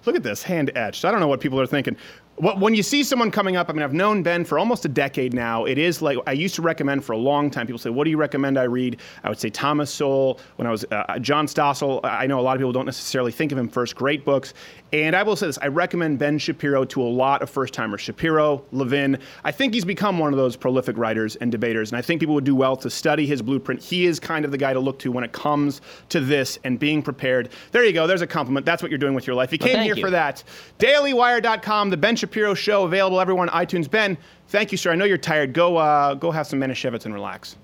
[0.06, 1.04] Look at this hand etched.
[1.04, 1.96] I don't know what people are thinking.
[2.40, 4.88] Wh- When you see someone coming up, I mean, I've known Ben for almost a
[4.88, 5.64] decade now.
[5.64, 7.66] It is like I used to recommend for a long time.
[7.66, 10.40] People say, "What do you recommend I read?" I would say Thomas Sowell.
[10.56, 13.52] When I was uh, John Stossel, I know a lot of people don't necessarily think
[13.52, 13.96] of him first.
[13.96, 14.54] Great books,
[14.92, 18.00] and I will say this: I recommend Ben Shapiro to a lot of first timers.
[18.00, 19.18] Shapiro, Levin.
[19.44, 22.34] I think he's become one of those prolific writers and debaters, and I think people
[22.34, 23.82] would do well to study his blueprint.
[23.82, 25.80] He is kind of the guy to look to when it comes
[26.10, 27.48] to this and being prepared.
[27.72, 28.06] There you go.
[28.06, 28.64] There's a compliment.
[28.64, 29.52] That's what you're doing with your life.
[29.52, 30.02] You came thank here you.
[30.02, 30.44] for that.
[30.78, 33.90] DailyWire.com, the Ben Shapiro Shapiro Show available everywhere on iTunes.
[33.90, 34.18] Ben,
[34.48, 34.92] thank you, sir.
[34.92, 35.54] I know you're tired.
[35.54, 37.56] Go, uh, go have some Manischewitz and relax.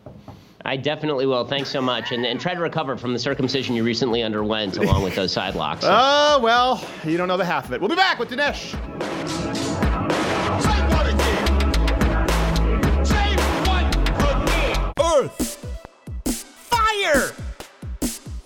[0.65, 1.45] I definitely will.
[1.45, 2.13] Thanks so much.
[2.13, 5.55] And, and try to recover from the circumcision you recently underwent along with those side
[5.55, 5.85] locks.
[5.97, 7.81] Oh, well, you don't know the half of it.
[7.81, 8.75] We'll be back with Dinesh.
[14.99, 15.59] Earth,
[16.71, 17.33] fire,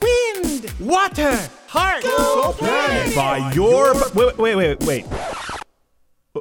[0.02, 1.38] wind, water,
[1.68, 2.02] heart.
[2.02, 3.14] Go planet.
[3.14, 5.06] By your wait, wait, wait, wait.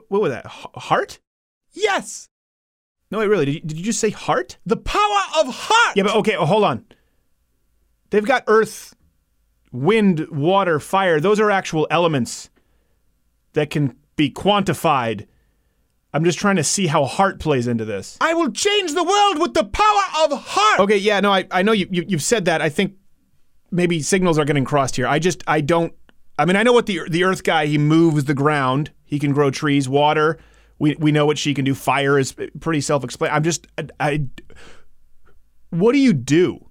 [0.10, 0.46] What was that?
[0.46, 1.20] Heart?
[1.74, 2.30] Yes.
[3.10, 3.46] No, wait, really?
[3.46, 4.58] Did you, did you just say heart?
[4.66, 5.96] The power of heart.
[5.96, 6.86] Yeah, but okay, oh, hold on.
[8.10, 8.96] They've got earth,
[9.72, 11.20] wind, water, fire.
[11.20, 12.50] Those are actual elements
[13.54, 15.28] that can be quantified.
[16.14, 18.18] I'm just trying to see how heart plays into this.
[18.20, 20.80] I will change the world with the power of heart.
[20.82, 22.62] Okay, yeah, no, I, I know you, you you've said that.
[22.62, 22.96] I think
[23.72, 25.08] maybe signals are getting crossed here.
[25.08, 25.94] I just I don't.
[26.40, 28.92] I mean, I know what the the Earth guy he moves the ground.
[29.08, 30.38] He can grow trees, water.
[30.78, 31.74] We we know what she can do.
[31.74, 33.36] Fire is pretty self-explanatory.
[33.36, 34.26] I'm just I, I
[35.72, 36.70] what do you do?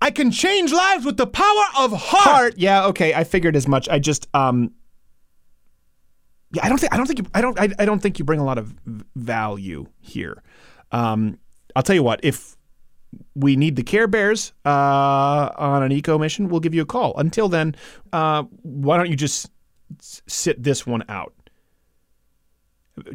[0.00, 2.24] I can change lives with the power of heart.
[2.24, 2.54] Heart.
[2.56, 3.14] Yeah, okay.
[3.14, 3.88] I figured as much.
[3.88, 4.72] I just um.
[6.52, 8.24] Yeah, I don't think I don't think you I don't I, I don't think you
[8.24, 8.74] bring a lot of
[9.14, 10.42] value here.
[10.90, 11.38] Um,
[11.76, 12.20] I'll tell you what.
[12.22, 12.56] If
[13.34, 17.16] we need the Care Bears uh, on an eco mission, we'll give you a call.
[17.16, 17.74] Until then,
[18.12, 19.50] uh, why don't you just
[20.00, 21.32] sit this one out?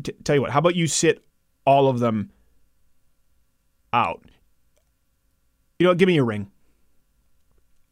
[0.04, 0.52] T- tell you what.
[0.52, 1.24] How about you sit
[1.66, 2.32] all of them
[3.94, 4.24] out?
[5.80, 6.52] You know, give me your ring.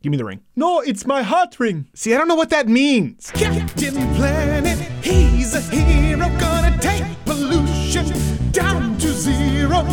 [0.02, 0.42] Give me the ring.
[0.56, 1.88] No, it's my heart ring.
[1.94, 3.32] See, I don't know what that means.
[3.32, 8.06] Captain Planet, he's a hero, gonna take pollution
[8.52, 9.86] down to zero.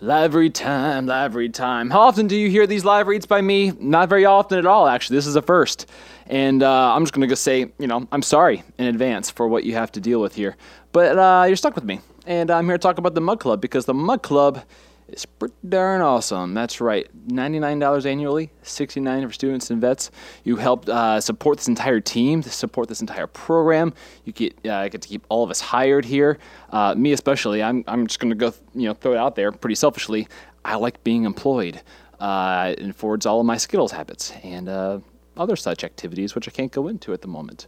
[0.00, 1.90] Live time, live time.
[1.90, 3.72] How often do you hear these live reads by me?
[3.80, 5.16] Not very often at all, actually.
[5.16, 5.86] This is a first.
[6.28, 9.48] And uh, I'm just going to go say, you know, I'm sorry in advance for
[9.48, 10.56] what you have to deal with here.
[10.92, 12.00] But uh, you're stuck with me.
[12.26, 14.62] And I'm here to talk about the Mug Club because the Mug Club
[15.08, 16.52] is pretty darn awesome.
[16.52, 17.08] That's right.
[17.28, 20.10] $99 annually, 69 for students and vets.
[20.44, 23.94] You help uh, support this entire team, support this entire program.
[24.24, 26.38] You get uh, get to keep all of us hired here.
[26.70, 27.62] Uh, me especially.
[27.62, 30.28] I'm, I'm just going to go, you know, throw it out there pretty selfishly.
[30.64, 31.80] I like being employed.
[32.20, 34.98] Uh, it affords all of my Skittles habits and uh,
[35.38, 37.66] other such activities, which I can't go into at the moment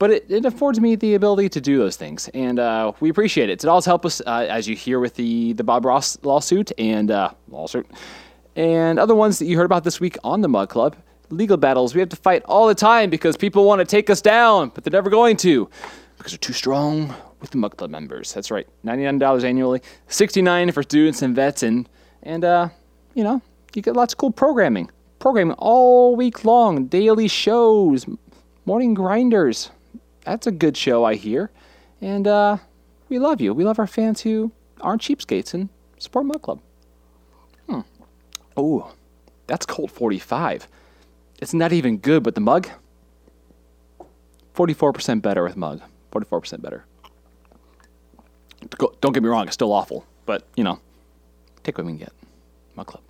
[0.00, 3.50] but it, it affords me the ability to do those things, and uh, we appreciate
[3.50, 3.62] it.
[3.62, 7.10] It does help us, uh, as you hear with the the Bob Ross lawsuit and
[7.10, 7.86] uh, lawsuit,
[8.56, 10.96] and other ones that you heard about this week on the Mug Club.
[11.28, 14.20] Legal battles we have to fight all the time because people want to take us
[14.22, 15.68] down, but they're never going to
[16.16, 18.32] because they're too strong with the Mug Club members.
[18.32, 21.86] That's right, ninety nine dollars annually, sixty nine for students and vets, and
[22.22, 22.70] and uh,
[23.12, 23.42] you know
[23.74, 24.90] you get lots of cool programming,
[25.20, 28.06] programming all week long, daily shows,
[28.66, 29.70] morning grinders
[30.24, 31.50] that's a good show, I hear.
[32.00, 32.58] And uh,
[33.08, 33.54] we love you.
[33.54, 35.68] We love our fans who aren't cheapskates and
[35.98, 36.60] support Mug Club.
[37.68, 37.80] Hmm.
[38.56, 38.92] Oh,
[39.46, 40.68] that's Colt 45.
[41.40, 42.68] It's not even good, but the mug?
[44.54, 45.80] 44% better with mug.
[46.12, 46.84] 44% better.
[49.00, 50.78] Don't get me wrong, it's still awful, but, you know,
[51.62, 52.12] take what we can get.
[52.76, 53.02] Mug Club.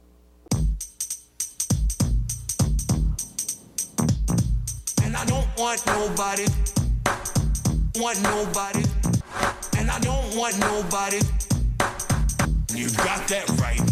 [5.20, 6.46] I don't want nobody,
[7.96, 8.82] want nobody,
[9.76, 11.18] and I don't want nobody.
[12.74, 13.89] You got that right.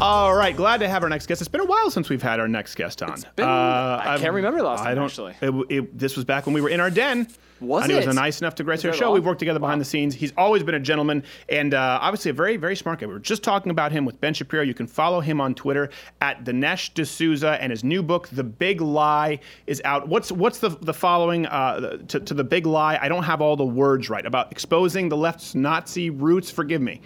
[0.00, 1.40] All right, glad to have our next guest.
[1.40, 3.18] It's been a while since we've had our next guest on.
[3.34, 5.34] been- I I've- can't remember the last I time, don't, actually.
[5.40, 7.28] It, it, this was back when we were in our den.
[7.60, 8.06] Was and he it?
[8.06, 9.06] was nice enough to grace our that show.
[9.06, 9.14] long?
[9.14, 10.14] We've worked together behind the scenes.
[10.14, 13.06] He's always been a gentleman and uh, obviously a very, very smart guy.
[13.06, 14.62] We were just talking about him with Ben Shapiro.
[14.62, 15.88] You can follow him on Twitter
[16.20, 20.06] at Dinesh D'Souza, and his new book, The Big Lie, is out.
[20.06, 22.98] What's what's the the following uh, to, to the Big Lie?
[23.00, 26.50] I don't have all the words right about exposing the left's Nazi roots.
[26.50, 27.00] Forgive me.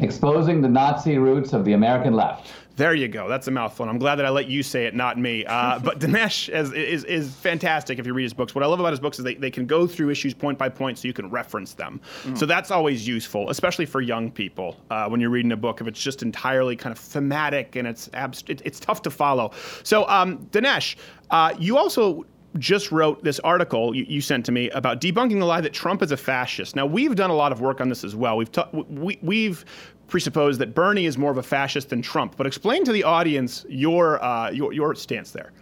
[0.00, 2.52] Exposing the Nazi roots of the American left.
[2.76, 3.28] There you go.
[3.28, 3.88] That's a mouthful.
[3.88, 5.44] I'm glad that I let you say it, not me.
[5.44, 8.54] Uh, but Dinesh is, is, is fantastic if you read his books.
[8.54, 10.68] What I love about his books is they, they can go through issues point by
[10.68, 12.00] point so you can reference them.
[12.24, 12.38] Mm.
[12.38, 15.80] So that's always useful, especially for young people uh, when you're reading a book.
[15.80, 19.52] If it's just entirely kind of thematic and it's abst- it, it's tough to follow.
[19.82, 20.96] So, um, Dinesh,
[21.30, 22.24] uh, you also
[22.58, 26.02] just wrote this article you, you sent to me about debunking the lie that Trump
[26.02, 26.76] is a fascist.
[26.76, 28.36] Now we've done a lot of work on this as well.
[28.36, 29.64] We've ta- we, we've
[30.08, 32.36] presupposed that Bernie is more of a fascist than Trump.
[32.36, 35.52] But explain to the audience your uh, your, your stance there.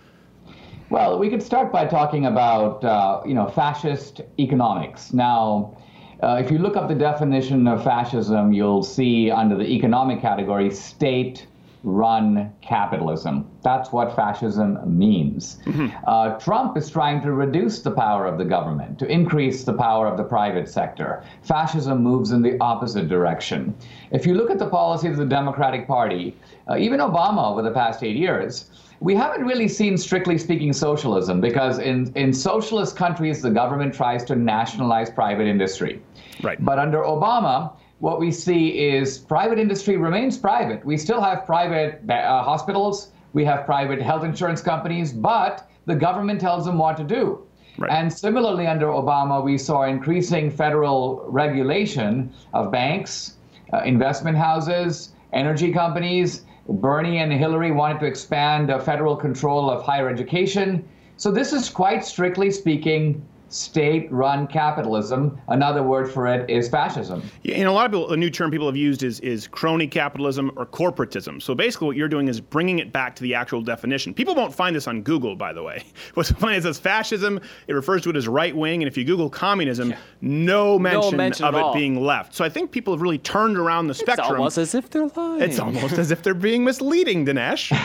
[0.90, 5.12] Well, we could start by talking about, uh, you know, fascist economics.
[5.12, 5.76] Now,
[6.20, 10.68] uh, if you look up the definition of fascism, you'll see under the economic category
[10.72, 11.46] state
[11.82, 13.48] run capitalism.
[13.62, 15.58] That's what fascism means.
[16.06, 20.06] Uh, Trump is trying to reduce the power of the government, to increase the power
[20.06, 21.24] of the private sector.
[21.42, 23.74] Fascism moves in the opposite direction.
[24.10, 26.36] If you look at the policies of the Democratic Party,
[26.70, 28.70] uh, even Obama over the past eight years,
[29.00, 34.24] we haven't really seen, strictly speaking, socialism because in, in socialist countries, the government tries
[34.24, 36.02] to nationalize private industry.
[36.42, 36.62] Right.
[36.62, 40.84] But under Obama, what we see is private industry remains private.
[40.84, 46.40] We still have private uh, hospitals, we have private health insurance companies, but the government
[46.40, 47.46] tells them what to do.
[47.88, 53.36] And similarly, under Obama, we saw increasing federal regulation of banks,
[53.72, 56.44] uh, investment houses, energy companies.
[56.68, 60.86] Bernie and Hillary wanted to expand uh, federal control of higher education.
[61.16, 65.38] So, this is quite strictly speaking state run capitalism.
[65.48, 67.22] Another word for it is fascism.
[67.42, 69.86] Yeah, and a lot of people, a new term people have used is is crony
[69.86, 71.42] capitalism or corporatism.
[71.42, 74.14] So basically, what you're doing is bringing it back to the actual definition.
[74.14, 75.84] People won't find this on Google, by the way.
[76.14, 77.40] What's funny is it says fascism.
[77.66, 81.44] It refers to it as right wing, and if you Google communism, no mention, mention
[81.44, 81.74] of it all.
[81.74, 82.34] being left.
[82.34, 84.28] So I think people have really turned around the spectrum.
[84.28, 85.42] It's almost as if they're lying.
[85.42, 87.70] It's almost as if they're being misleading, Dinesh.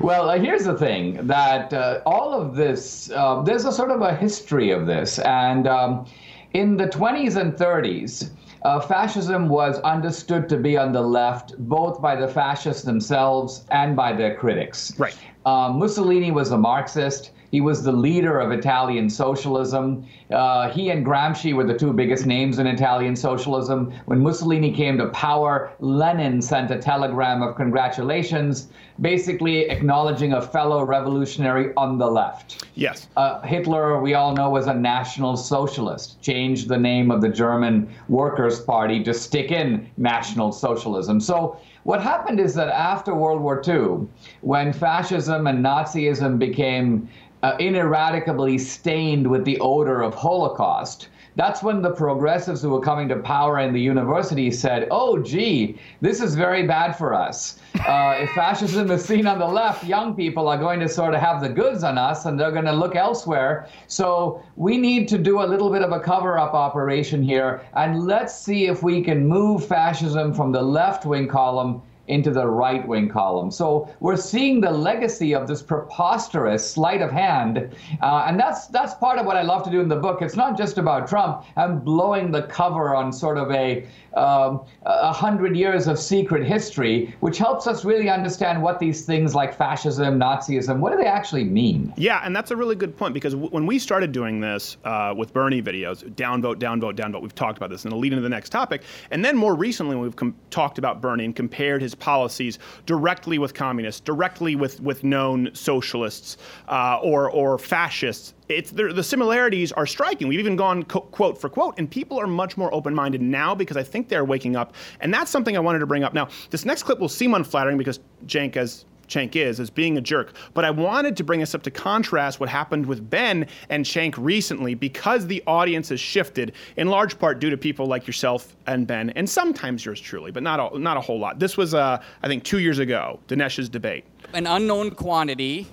[0.00, 4.00] Well, uh, here's the thing that uh, all of this, uh, there's a sort of
[4.00, 5.01] a history of this.
[5.18, 6.06] And um,
[6.52, 8.30] in the 20s and 30s,
[8.62, 13.96] uh, fascism was understood to be on the left, both by the fascists themselves and
[13.96, 14.92] by their critics.
[14.98, 15.16] Right.
[15.44, 17.32] Um, Mussolini was a Marxist.
[17.52, 20.06] He was the leader of Italian socialism.
[20.30, 23.92] Uh, he and Gramsci were the two biggest names in Italian socialism.
[24.06, 28.68] When Mussolini came to power, Lenin sent a telegram of congratulations,
[29.02, 32.64] basically acknowledging a fellow revolutionary on the left.
[32.74, 33.08] Yes.
[33.18, 37.86] Uh, Hitler, we all know, was a National Socialist, changed the name of the German
[38.08, 41.20] Workers' Party to stick in National Socialism.
[41.20, 44.06] So, what happened is that after World War II,
[44.40, 47.08] when fascism and Nazism became
[47.42, 53.08] uh, ineradicably stained with the odor of Holocaust, that's when the progressives who were coming
[53.08, 57.58] to power in the university said, oh, gee, this is very bad for us.
[57.86, 61.20] Uh, if fascism is seen on the left, young people are going to sort of
[61.20, 63.66] have the goods on us and they're going to look elsewhere.
[63.86, 68.06] So we need to do a little bit of a cover up operation here and
[68.06, 72.86] let's see if we can move fascism from the left wing column into the right
[72.86, 73.50] wing column.
[73.50, 78.94] So we're seeing the legacy of this preposterous sleight of hand, uh, and that's that's
[78.94, 80.22] part of what I love to do in the book.
[80.22, 81.44] It's not just about Trump.
[81.56, 87.14] I'm blowing the cover on sort of a um, a hundred years of secret history,
[87.20, 91.44] which helps us really understand what these things like fascism, Nazism, what do they actually
[91.44, 91.92] mean?
[91.96, 95.14] Yeah, and that's a really good point because w- when we started doing this uh,
[95.16, 98.28] with Bernie videos, downvote, downvote, downvote, we've talked about this, and it'll lead into the
[98.28, 98.82] next topic.
[99.10, 103.54] And then more recently, we've com- talked about Bernie and compared his policies directly with
[103.54, 106.36] communists, directly with with known socialists
[106.68, 108.34] uh, or or fascists.
[108.48, 110.28] It's the, similarities are striking.
[110.28, 113.78] We've even gone co- quote for quote, and people are much more open-minded now because
[113.78, 114.74] I think they're waking up.
[115.00, 116.12] And that's something I wanted to bring up.
[116.12, 120.00] Now, this next clip will seem unflattering because Cenk, as Cenk is, as being a
[120.00, 120.34] jerk.
[120.54, 124.14] But I wanted to bring us up to contrast what happened with Ben and Cenk
[124.16, 128.86] recently because the audience has shifted in large part due to people like yourself and
[128.86, 131.38] Ben, and sometimes yours truly, but not a, not a whole lot.
[131.38, 134.04] This was, uh, I think, two years ago, Dinesh's debate.
[134.32, 135.66] An unknown quantity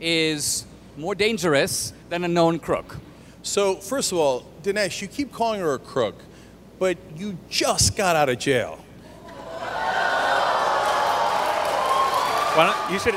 [0.00, 0.64] is
[0.96, 2.96] more dangerous than a known crook.
[3.42, 6.16] So, first of all, Dinesh, you keep calling her a crook,
[6.78, 8.84] but you just got out of jail.
[12.58, 13.14] Why don't you should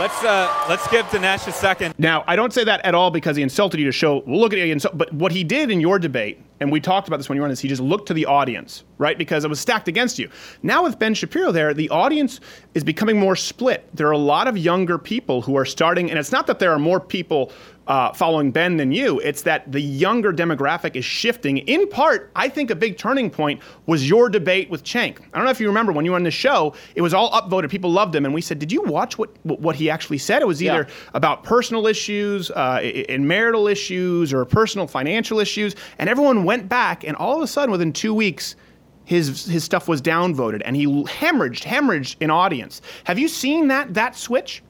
[0.00, 1.94] let's uh, let's give Dinesh a second.
[1.96, 4.58] Now, I don't say that at all because he insulted you to show, look at.
[4.58, 4.98] Insult-.
[4.98, 7.46] But what he did in your debate, and we talked about this when you were
[7.46, 9.16] on this, he just looked to the audience, right?
[9.16, 10.28] Because it was stacked against you.
[10.62, 12.40] Now with Ben Shapiro there, the audience
[12.74, 13.88] is becoming more split.
[13.94, 16.72] There are a lot of younger people who are starting, and it's not that there
[16.72, 17.50] are more people
[17.90, 19.18] uh, following Ben than you.
[19.20, 21.58] It's that the younger demographic is shifting.
[21.58, 25.18] In part, I think a big turning point was your debate with Cenk.
[25.32, 27.32] I don't know if you remember when you were on the show, it was all
[27.32, 27.68] upvoted.
[27.68, 28.24] People loved him.
[28.24, 30.40] And we said, Did you watch what, what he actually said?
[30.40, 35.74] It was either about personal issues uh, and marital issues or personal financial issues.
[35.98, 38.56] And everyone went back, and all of a sudden, within two weeks,
[39.04, 42.82] his his stuff was downvoted, and he hemorrhaged, hemorrhaged in audience.
[43.04, 44.60] Have you seen that that switch?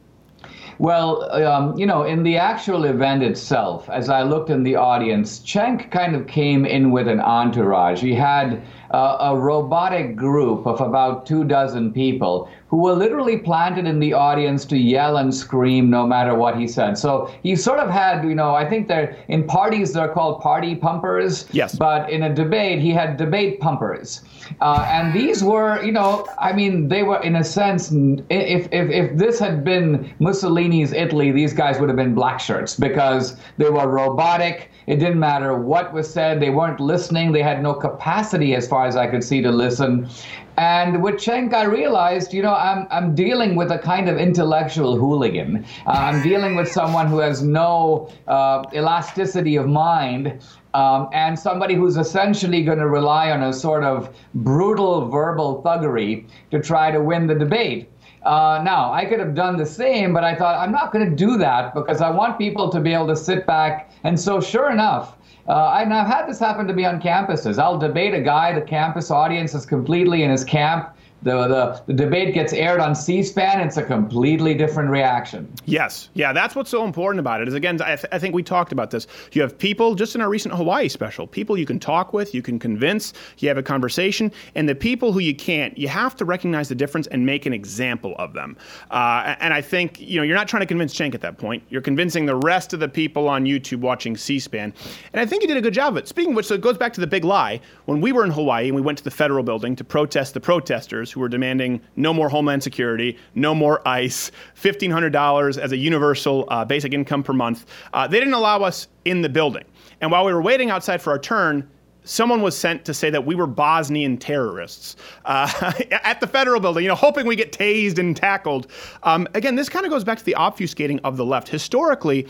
[0.78, 5.40] Well, um, you know, in the actual event itself, as I looked in the audience,
[5.40, 8.00] Cenk kind of came in with an entourage.
[8.02, 13.86] He had uh, a robotic group of about two dozen people who were literally planted
[13.86, 16.96] in the audience to yell and scream no matter what he said.
[16.96, 20.76] So he sort of had, you know, I think they're in parties they're called party
[20.76, 21.46] pumpers.
[21.52, 21.74] Yes.
[21.74, 24.22] But in a debate, he had debate pumpers.
[24.60, 27.90] Uh, and these were, you know, I mean, they were in a sense,
[28.30, 32.76] if, if, if this had been Mussolini's Italy, these guys would have been black shirts
[32.76, 34.69] because they were robotic.
[34.90, 36.40] It didn't matter what was said.
[36.40, 37.30] They weren't listening.
[37.30, 40.08] They had no capacity, as far as I could see, to listen.
[40.56, 44.96] And with Cenk, I realized, you know, I'm, I'm dealing with a kind of intellectual
[44.96, 45.64] hooligan.
[45.86, 50.40] Uh, I'm dealing with someone who has no uh, elasticity of mind.
[50.74, 56.26] Um, and somebody who's essentially going to rely on a sort of brutal verbal thuggery
[56.50, 57.88] to try to win the debate.
[58.22, 61.16] Uh, now, I could have done the same, but I thought I'm not going to
[61.16, 63.90] do that because I want people to be able to sit back.
[64.04, 65.16] And so, sure enough,
[65.48, 67.58] uh, and I've had this happen to me on campuses.
[67.58, 70.94] I'll debate a guy, the campus audience is completely in his camp.
[71.22, 73.60] The, the, the debate gets aired on C-SPAN.
[73.60, 75.52] It's a completely different reaction.
[75.66, 77.48] Yes, yeah, that's what's so important about it.
[77.48, 79.06] Is again, I, th- I think we talked about this.
[79.32, 82.40] You have people just in our recent Hawaii special, people you can talk with, you
[82.40, 86.24] can convince, you have a conversation, and the people who you can't, you have to
[86.24, 88.56] recognize the difference and make an example of them.
[88.90, 91.62] Uh, and I think you know you're not trying to convince Cenk at that point.
[91.68, 94.72] You're convincing the rest of the people on YouTube watching C-SPAN,
[95.12, 96.08] and I think you did a good job of it.
[96.08, 97.60] Speaking of which, so it goes back to the big lie.
[97.84, 100.40] When we were in Hawaii and we went to the federal building to protest the
[100.40, 104.30] protesters who were demanding no more Homeland Security, no more ICE,
[104.60, 107.66] $1,500 as a universal uh, basic income per month.
[107.92, 109.64] Uh, they didn't allow us in the building.
[110.00, 111.68] And while we were waiting outside for our turn,
[112.04, 116.82] someone was sent to say that we were Bosnian terrorists uh, at the federal building,
[116.84, 118.68] you know, hoping we get tased and tackled.
[119.02, 121.48] Um, again, this kind of goes back to the obfuscating of the left.
[121.48, 122.26] Historically,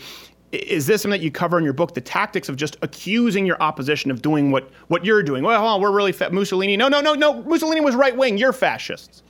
[0.51, 1.93] is this something that you cover in your book?
[1.93, 5.43] The tactics of just accusing your opposition of doing what, what you're doing.
[5.43, 6.77] Well, hold on, we're really fa- Mussolini.
[6.77, 7.41] No, no, no, no.
[7.43, 8.37] Mussolini was right wing.
[8.37, 9.23] You're fascists.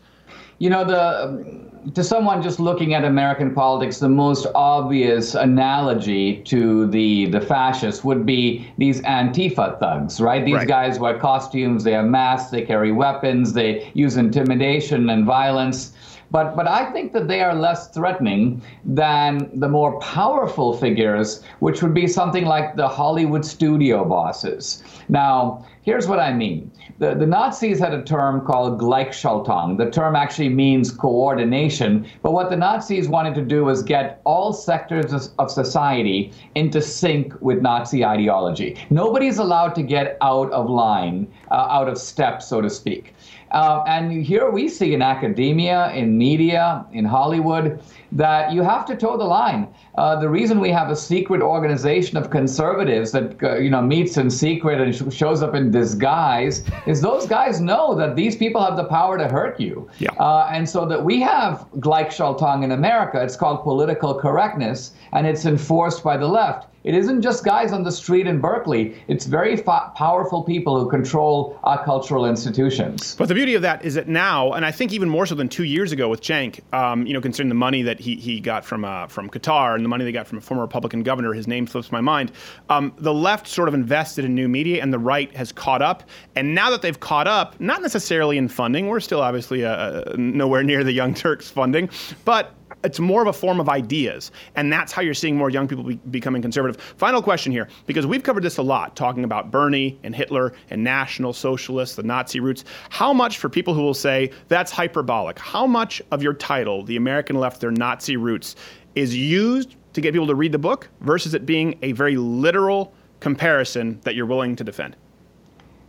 [0.59, 6.85] You know, the to someone just looking at American politics, the most obvious analogy to
[6.87, 10.45] the the fascists would be these Antifa thugs, right?
[10.45, 10.67] These Right.
[10.67, 15.93] guys wear costumes, they have masks, they carry weapons, they use intimidation and violence.
[16.31, 21.83] But, but I think that they are less threatening than the more powerful figures, which
[21.83, 24.81] would be something like the Hollywood studio bosses.
[25.09, 26.71] Now, here's what I mean.
[26.99, 29.77] The, the Nazis had a term called Gleichschaltung.
[29.77, 34.53] The term actually means coordination, but what the Nazis wanted to do was get all
[34.53, 38.77] sectors of, society into sync with Nazi ideology.
[38.89, 43.13] Nobody's allowed to get out of line, uh, out of step, so to speak.
[43.51, 47.81] Uh, and here we see in academia, in media, in Hollywood,
[48.11, 49.67] that you have to toe the line.
[49.95, 54.17] Uh, the reason we have a secret organization of conservatives that uh, you know meets
[54.17, 58.63] in secret and sh- shows up in disguise is those guys know that these people
[58.63, 59.89] have the power to hurt you.
[59.99, 60.11] Yeah.
[60.19, 63.21] Uh, and so that we have Gleichschaltung in America.
[63.21, 66.67] It's called political correctness, and it's enforced by the left.
[66.83, 68.95] It isn't just guys on the street in Berkeley.
[69.07, 73.15] It's very fa- powerful people who control our cultural institutions.
[73.15, 75.47] But the beauty of that is that now, and I think even more so than
[75.47, 78.65] two years ago with Cenk, um, you know, considering the money that he, he got
[78.65, 81.47] from uh, from Qatar and the money they got from a former Republican governor, his
[81.47, 82.31] name slips my mind.
[82.69, 86.03] Um, the left sort of invested in new media, and the right has caught up.
[86.35, 90.63] And now that they've caught up, not necessarily in funding, we're still obviously uh, nowhere
[90.63, 91.89] near the Young Turks funding,
[92.25, 92.53] but
[92.83, 95.83] it's more of a form of ideas, and that's how you're seeing more young people
[95.83, 96.81] be, becoming conservative.
[96.97, 100.83] Final question here, because we've covered this a lot, talking about Bernie and Hitler and
[100.83, 102.63] National Socialists, the Nazi roots.
[102.89, 105.37] How much for people who will say that's hyperbolic?
[105.39, 108.55] How much of your title, "The American Left: Their Nazi Roots,"
[108.95, 112.93] is used to get people to read the book versus it being a very literal
[113.19, 114.95] comparison that you're willing to defend?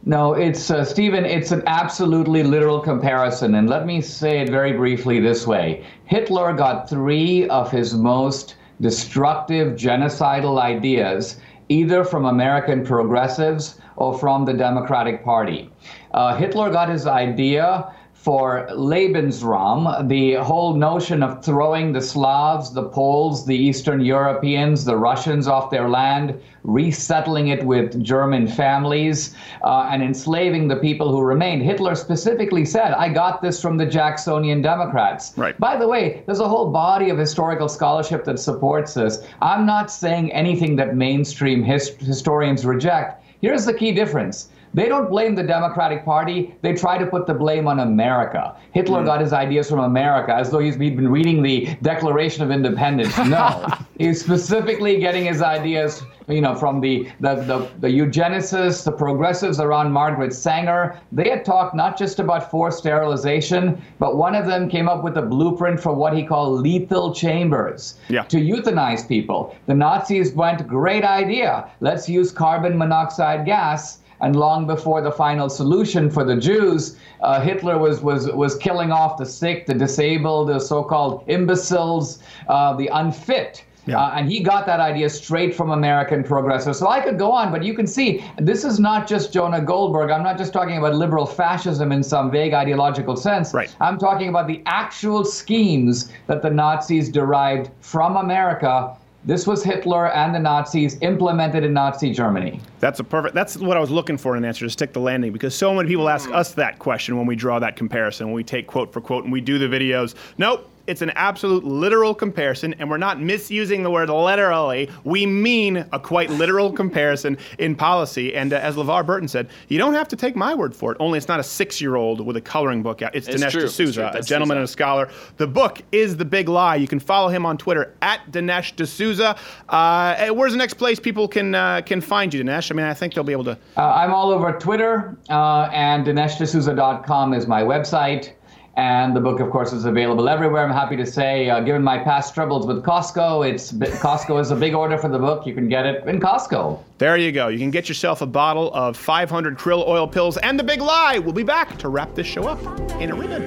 [0.05, 1.25] No, it's uh, Stephen.
[1.25, 6.53] It's an absolutely literal comparison, and let me say it very briefly this way: Hitler
[6.55, 11.37] got three of his most destructive, genocidal ideas
[11.69, 15.71] either from American progressives or from the Democratic Party.
[16.13, 22.85] Uh, Hitler got his idea for Lebensraum, the whole notion of throwing the Slavs, the
[22.85, 29.89] Poles, the Eastern Europeans, the Russians off their land, resettling it with German families, uh,
[29.91, 31.63] and enslaving the people who remained.
[31.63, 35.33] Hitler specifically said, I got this from the Jacksonian Democrats.
[35.37, 35.59] Right.
[35.59, 39.27] By the way, there's a whole body of historical scholarship that supports this.
[39.41, 43.25] I'm not saying anything that mainstream his- historians reject.
[43.41, 46.55] Here's the key difference They don't blame the Democratic Party.
[46.63, 48.57] They try to put the blame on America.
[48.73, 49.07] Hitler hmm.
[49.07, 53.17] got his ideas from America, as though he's been reading the Declaration of Independence.
[53.19, 53.67] No,
[53.99, 59.61] he's specifically getting his ideas, you know, from the the, the, the eugenicists, the progressives
[59.61, 60.99] around Margaret Sanger.
[61.13, 65.17] They had talked not just about forced sterilization, but one of them came up with
[65.17, 68.23] a blueprint for what he called lethal chambers Yeah.
[68.25, 69.55] to euthanize people.
[69.67, 71.71] The Nazis went, great idea.
[71.81, 73.99] Let's use carbon monoxide gas.
[74.23, 78.93] And long before the final solution for the Jews, uh, Hitler was, was, was killing
[78.93, 83.65] off the sick, the disabled, the so called imbeciles, uh, the unfit.
[83.89, 86.79] Uh, and he got that idea straight from American progressives.
[86.79, 90.11] So I could go on, but you can see this is not just Jonah Goldberg.
[90.11, 93.53] I'm not just talking about liberal fascism in some vague ideological sense.
[93.53, 93.75] Right.
[93.81, 98.97] I'm talking about the actual schemes that the Nazis derived from America.
[99.25, 102.61] This was Hitler and the Nazis implemented in Nazi Germany.
[102.81, 103.37] That's a perfect.
[103.37, 105.73] That's what I was looking for in an answer to stick the landing because so
[105.73, 108.93] many people ask us that question when we draw that comparison, when we take quote
[108.93, 110.15] for quote and we do the videos.
[110.39, 110.69] Nope.
[110.87, 114.91] It's an absolute literal comparison, and we're not misusing the word literally.
[115.05, 118.35] We mean a quite literal comparison in policy.
[118.35, 120.97] And uh, as LeVar Burton said, you don't have to take my word for it.
[121.01, 123.15] Only it's not a six-year-old with a coloring book out.
[123.15, 125.09] It's, It's Dinesh D'Souza, a gentleman and a scholar.
[125.37, 126.77] The book is The Big Lie.
[126.77, 129.37] You can follow him on Twitter at Dinesh D'Souza.
[129.69, 132.71] Uh, where's the next place people can uh, can find you, Dinesh?
[132.71, 133.59] I mean, I think they'll be able to.
[133.77, 138.33] Uh, I'm all over Twitter, uh, and DineshD'Souza.com is my website.
[138.77, 140.65] And the book, of course, is available everywhere.
[140.65, 144.57] I'm happy to say, uh, given my past troubles with Costco, it's Costco is a
[144.57, 145.47] big order for the book.
[145.47, 146.83] You can get it in Costco.
[146.97, 147.49] There you go.
[147.49, 151.19] You can get yourself a bottle of 500 krill oil pills and the big lie.
[151.19, 152.61] We'll be back to wrap this show up
[153.01, 153.43] in a ribbon.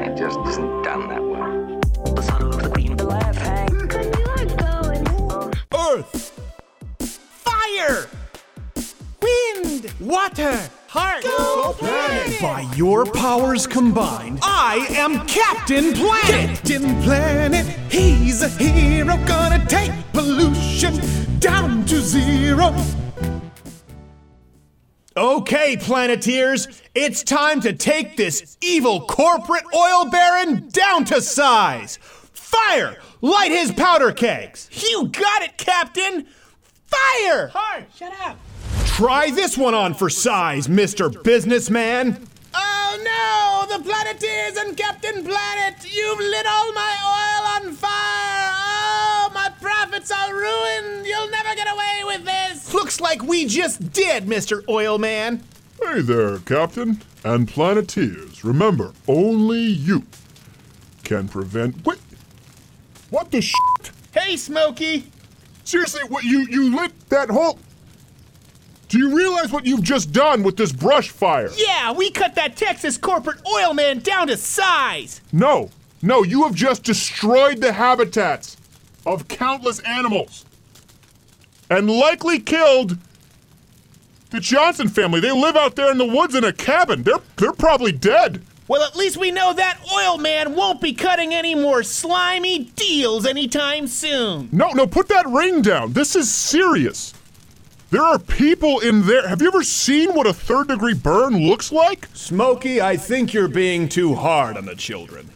[0.00, 1.80] It just isn't done that well.
[2.14, 3.74] The son of the queen of the laugh hang.
[5.76, 6.40] Earth,
[7.00, 8.08] fire,
[9.34, 10.58] wind, water,
[10.88, 11.22] heart.
[11.22, 12.40] Go planet.
[12.40, 16.56] By your powers combined, I am Captain Planet.
[16.56, 21.00] Captain Planet, he's a hero, gonna take pollution
[21.38, 22.74] down to zero.
[25.16, 31.98] Okay, Planeteers, it's time to take this evil corporate oil baron down to size.
[32.32, 32.96] Fire!
[33.20, 34.68] Light his powder kegs!
[34.90, 36.26] You got it, Captain.
[36.86, 37.48] Fire.
[37.48, 37.86] Hard.
[37.94, 38.38] Shut up.
[38.94, 41.20] Try this one on for size, Mr.
[41.24, 42.28] Businessman.
[42.54, 48.52] Oh no, the Planeteers and Captain Planet, you've lit all my oil on fire.
[48.54, 51.04] Oh, my profits are ruined.
[51.08, 52.72] You'll never get away with this.
[52.72, 54.62] Looks like we just did, Mr.
[54.68, 55.42] Oil Man.
[55.82, 57.02] Hey there, Captain.
[57.24, 58.44] And Planeteers.
[58.44, 60.04] Remember, only you
[61.02, 61.84] can prevent.
[61.84, 61.98] Wait!
[63.10, 63.90] What the shit?
[64.12, 65.10] Hey, Smokey.
[65.64, 67.58] Seriously, what you you lit that whole.
[68.88, 71.50] Do you realize what you've just done with this brush fire?
[71.56, 75.20] Yeah, we cut that Texas corporate oil man down to size.
[75.32, 75.70] No,
[76.02, 78.56] no, you have just destroyed the habitats
[79.06, 80.44] of countless animals.
[81.70, 82.98] And likely killed
[84.30, 85.20] the Johnson family.
[85.20, 87.02] They live out there in the woods in a cabin.
[87.04, 88.42] They're they're probably dead.
[88.68, 93.26] Well, at least we know that oil man won't be cutting any more slimy deals
[93.26, 94.48] anytime soon.
[94.52, 95.92] No, no, put that ring down.
[95.92, 97.13] This is serious.
[97.94, 99.28] There are people in there.
[99.28, 102.08] Have you ever seen what a third degree burn looks like?
[102.12, 105.30] Smokey, I think you're being too hard on the children.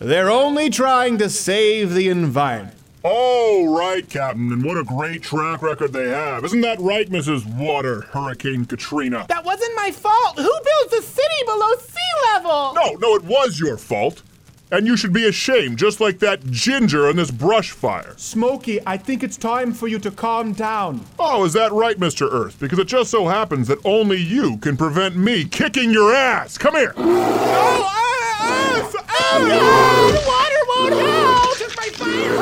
[0.00, 2.76] They're only trying to save the environment.
[3.04, 6.44] Oh, right, Captain, and what a great track record they have.
[6.44, 7.46] Isn't that right, Mrs.
[7.46, 9.26] Water, Hurricane Katrina?
[9.28, 10.36] That wasn't my fault.
[10.36, 12.72] Who builds a city below sea level?
[12.74, 14.20] No, no, it was your fault.
[14.74, 18.14] And you should be ashamed, just like that ginger in this brush fire.
[18.16, 21.06] Smokey, I think it's time for you to calm down.
[21.16, 22.28] Oh, is that right, Mr.
[22.28, 22.58] Earth?
[22.58, 26.58] Because it just so happens that only you can prevent me kicking your ass.
[26.58, 26.92] Come here.
[26.96, 27.88] Oh,
[28.42, 28.96] Earth!
[28.98, 30.10] Oh, no!
[30.10, 31.56] The water won't help!
[31.56, 32.36] Just my fire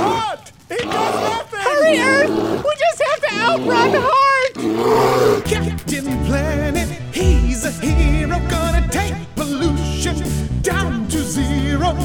[0.00, 0.52] What?
[0.70, 1.60] It does nothing!
[1.60, 2.64] Hurry, Earth!
[2.64, 5.44] We just have to outrun Heart!
[5.44, 11.96] Captain Planet, he's a hero, gonna take pollution down to zero.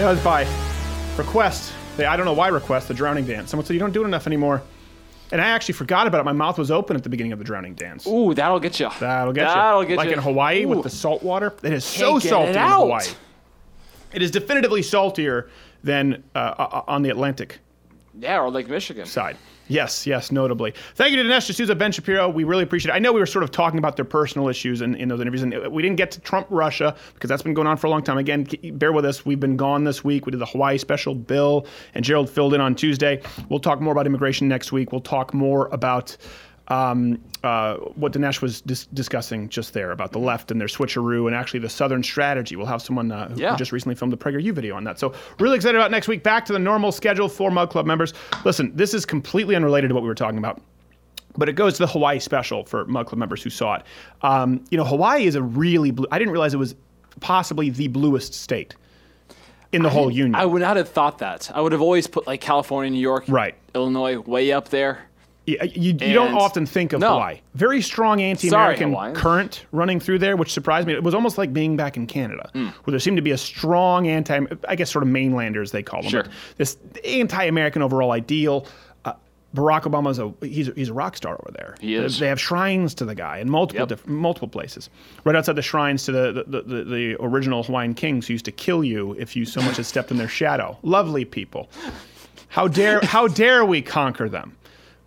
[0.00, 0.46] That was by
[1.18, 1.74] request.
[1.98, 3.50] They, I don't know why request the drowning dance.
[3.50, 4.62] Someone said you don't do it enough anymore.
[5.30, 6.24] And I actually forgot about it.
[6.24, 8.06] My mouth was open at the beginning of the drowning dance.
[8.06, 8.88] Ooh, that'll get you.
[8.98, 9.54] That'll get you.
[9.54, 10.14] That'll get like you.
[10.14, 10.68] in Hawaii Ooh.
[10.68, 11.52] with the salt water.
[11.62, 12.80] It is Can't so get salty it in out.
[12.80, 13.06] Hawaii.
[14.14, 15.50] It is definitively saltier
[15.84, 17.58] than uh, uh, on the Atlantic
[18.18, 19.04] Yeah, or Lake Michigan.
[19.04, 19.36] side.
[19.70, 20.74] Yes, yes, notably.
[20.96, 22.28] Thank you to Dinesh D'Souza, Ben Shapiro.
[22.28, 22.96] We really appreciate it.
[22.96, 25.44] I know we were sort of talking about their personal issues in, in those interviews,
[25.44, 28.02] and we didn't get to Trump Russia because that's been going on for a long
[28.02, 28.18] time.
[28.18, 29.24] Again, bear with us.
[29.24, 30.26] We've been gone this week.
[30.26, 31.14] We did the Hawaii special.
[31.14, 33.22] Bill and Gerald filled in on Tuesday.
[33.48, 34.90] We'll talk more about immigration next week.
[34.90, 36.16] We'll talk more about
[36.70, 41.26] um, uh, what Dinesh was dis- discussing just there about the left and their switcheroo
[41.26, 42.54] and actually the Southern strategy.
[42.56, 43.50] We'll have someone uh, who, Yeah.
[43.52, 44.98] who just recently filmed a PragerU video on that.
[44.98, 46.22] So really excited about next week.
[46.22, 48.14] Back to the normal schedule for Mug Club members.
[48.44, 50.60] Listen, this is completely unrelated to what we were talking about.
[51.36, 53.82] But it goes to the Hawaii special for Mug Club members who saw it.
[54.22, 56.06] Um, you know, Hawaii is a really blue.
[56.10, 56.74] I didn't realize it was
[57.20, 58.74] possibly the bluest state
[59.72, 60.34] in the whole union.
[60.34, 61.50] I would not have thought that.
[61.54, 65.06] I would have always put like California, New York, right, Illinois, way up there.
[65.52, 67.12] Yeah, you, you don't often think of No.
[67.14, 67.40] Hawaii.
[67.54, 69.18] Very strong anti-American Hawaiians.
[69.18, 70.92] current running through there, which surprised me.
[70.94, 72.66] It was almost like being back in Canada, Hmm.
[72.84, 76.02] where there seemed to be a strong anti, I guess, sort of mainlanders they call
[76.02, 76.10] them.
[76.10, 76.24] Sure.
[76.56, 78.66] This anti-American overall ideal.
[79.04, 79.12] Uh,
[79.54, 81.74] Barack Obama's a he's a, he's a rock star over there.
[81.80, 82.18] He is.
[82.20, 84.88] They have shrines to the guy in multiple diff- multiple places.
[85.24, 88.52] Right outside the shrines to the the, the the original Hawaiian kings who used to
[88.52, 90.78] kill you if you so much as stepped in their shadow.
[90.82, 91.68] Lovely people.
[92.48, 94.56] How dare how dare we conquer them?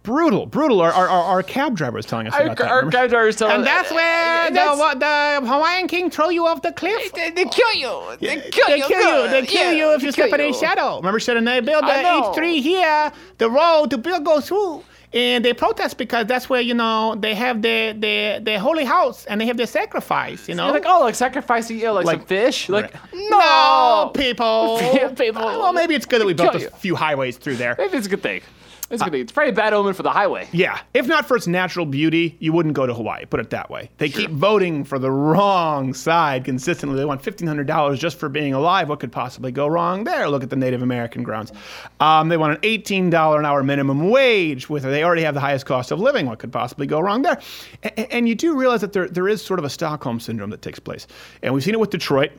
[0.04, 0.82] Brutal, brutal.
[0.82, 2.68] Our, our, our, our cab driver was telling us Our- about that.
[2.68, 2.98] our remember?
[2.98, 6.46] cab driver was telling- And that's where uh, the, what, the Hawaiian king throw you
[6.46, 7.12] off the cliff.
[7.14, 8.18] They, they kill you.
[8.20, 8.84] They They kill you.
[8.86, 9.30] kill you.
[9.32, 10.50] They kill Yeah, you if they you step in you.
[10.50, 10.98] a shadow.
[10.98, 12.34] Remember, said, and they build the I know.
[12.36, 14.84] H3 here, the road to build go through.
[15.14, 19.26] And they protest because that's where, you know, they have their, their, their holy house
[19.26, 20.66] and they have their sacrifice, you know?
[20.66, 22.68] You're like, oh, like sacrificing, yeah, like, Like- some fish.
[22.68, 24.80] Like, no, people.
[25.16, 25.44] people.
[25.44, 26.70] Well, maybe it's good that we built a you.
[26.72, 27.76] few highways through there.
[27.78, 28.42] Maybe it's a good thing.
[28.90, 29.22] It's a good thing.
[29.22, 30.48] It's probably a bad omen for the highway.
[30.52, 33.26] Yeah, if not for its natural beauty, you wouldn't go to Hawaii.
[33.26, 33.90] Put it that way.
[33.98, 36.98] They keep voting for the wrong side consistently.
[36.98, 38.90] They want fifteen hundred dollars just for being alive.
[38.90, 40.30] What could possibly go wrong there?
[40.30, 41.52] Look at the Native American grounds.
[42.00, 44.70] Um, they want an eighteen dollar an hour minimum wage.
[44.70, 46.26] With they already have the highest cost of living.
[46.26, 47.40] What could possibly go wrong there?
[47.84, 50.62] A- and you do realize that there there is sort of a Stockholm syndrome that
[50.62, 51.08] takes place,
[51.42, 52.32] and we've seen it with Detroit.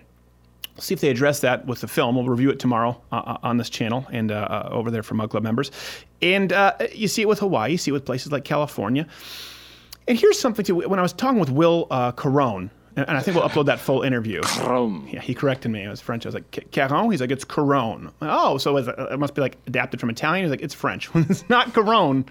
[0.79, 2.17] See if they address that with the film.
[2.17, 5.31] We'll review it tomorrow uh, on this channel and uh, uh, over there for Mug
[5.31, 5.71] Club members.
[6.23, 9.07] And uh, you see it with Hawaii, you see it with places like California.
[10.09, 10.77] And here's something too.
[10.89, 14.03] when I was talking with Will uh, Caron, and I think we'll upload that full
[14.03, 14.41] interview.
[14.43, 15.09] Caron.
[15.09, 15.83] Yeah, he corrected me.
[15.83, 16.27] It was French.
[16.27, 17.11] I was like, "Ca- Caron?
[17.11, 18.11] He's like, it's Caron.
[18.23, 20.45] Oh, so it, it must be like adapted from Italian?
[20.45, 21.13] He's like, it's French.
[21.13, 22.25] When it's not Caron.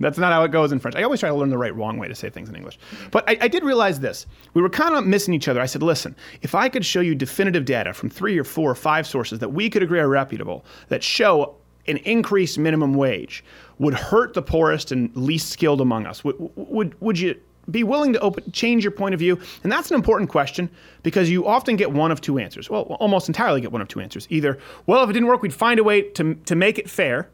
[0.00, 0.96] That's not how it goes in French.
[0.96, 2.78] I always try to learn the right wrong way to say things in English.
[3.10, 4.26] But I, I did realize this.
[4.54, 5.60] We were kind of missing each other.
[5.60, 8.76] I said, listen, if I could show you definitive data from three or four or
[8.76, 11.56] five sources that we could agree are reputable that show
[11.88, 13.42] an increased minimum wage
[13.78, 17.34] would hurt the poorest and least skilled among us, would, would, would you
[17.70, 19.38] be willing to open, change your point of view?
[19.62, 20.70] And that's an important question
[21.02, 22.70] because you often get one of two answers.
[22.70, 24.26] Well, almost entirely get one of two answers.
[24.30, 27.30] Either, well, if it didn't work, we'd find a way to, to make it fair,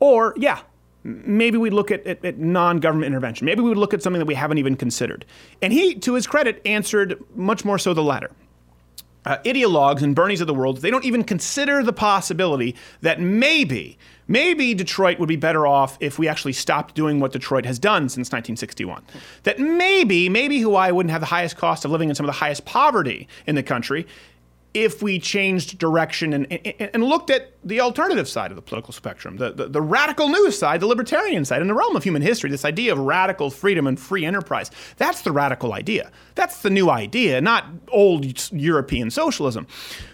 [0.00, 0.60] or, yeah,
[1.04, 3.44] maybe we'd look at, at, at non government intervention.
[3.44, 5.24] Maybe we would look at something that we haven't even considered.
[5.60, 8.30] And he, to his credit, answered much more so the latter.
[9.24, 13.96] Uh, ideologues and Bernies of the world, they don't even consider the possibility that maybe,
[14.26, 18.08] maybe Detroit would be better off if we actually stopped doing what Detroit has done
[18.08, 19.04] since 1961.
[19.44, 22.38] That maybe, maybe Hawaii wouldn't have the highest cost of living and some of the
[22.40, 24.08] highest poverty in the country
[24.74, 28.92] if we changed direction and, and, and looked at the alternative side of the political
[28.92, 32.22] spectrum, the, the, the radical news side, the libertarian side, in the realm of human
[32.22, 34.70] history, this idea of radical freedom and free enterprise.
[34.96, 36.10] That's the radical idea.
[36.34, 39.66] That's the new idea, not old European socialism.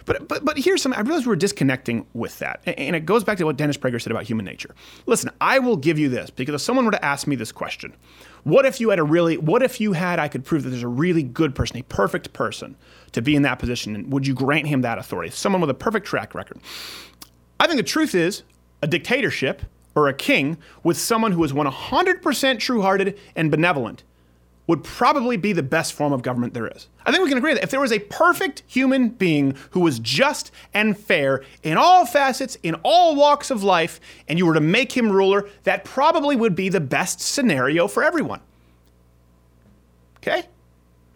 [0.05, 2.61] But, but, but here's something, I realize we're disconnecting with that.
[2.65, 4.75] And it goes back to what Dennis Prager said about human nature.
[5.05, 7.95] Listen, I will give you this because if someone were to ask me this question,
[8.43, 10.83] what if you had a really, what if you had, I could prove that there's
[10.83, 12.75] a really good person, a perfect person
[13.11, 15.31] to be in that position, and would you grant him that authority?
[15.31, 16.59] Someone with a perfect track record.
[17.59, 18.43] I think the truth is
[18.81, 19.63] a dictatorship
[19.95, 24.03] or a king with someone who is 100% true hearted and benevolent
[24.69, 26.87] would probably be the best form of government there is.
[27.03, 29.97] I think we can agree that if there was a perfect human being who was
[29.97, 34.61] just and fair in all facets, in all walks of life, and you were to
[34.61, 38.41] make him ruler, that probably would be the best scenario for everyone.
[40.17, 40.47] Okay?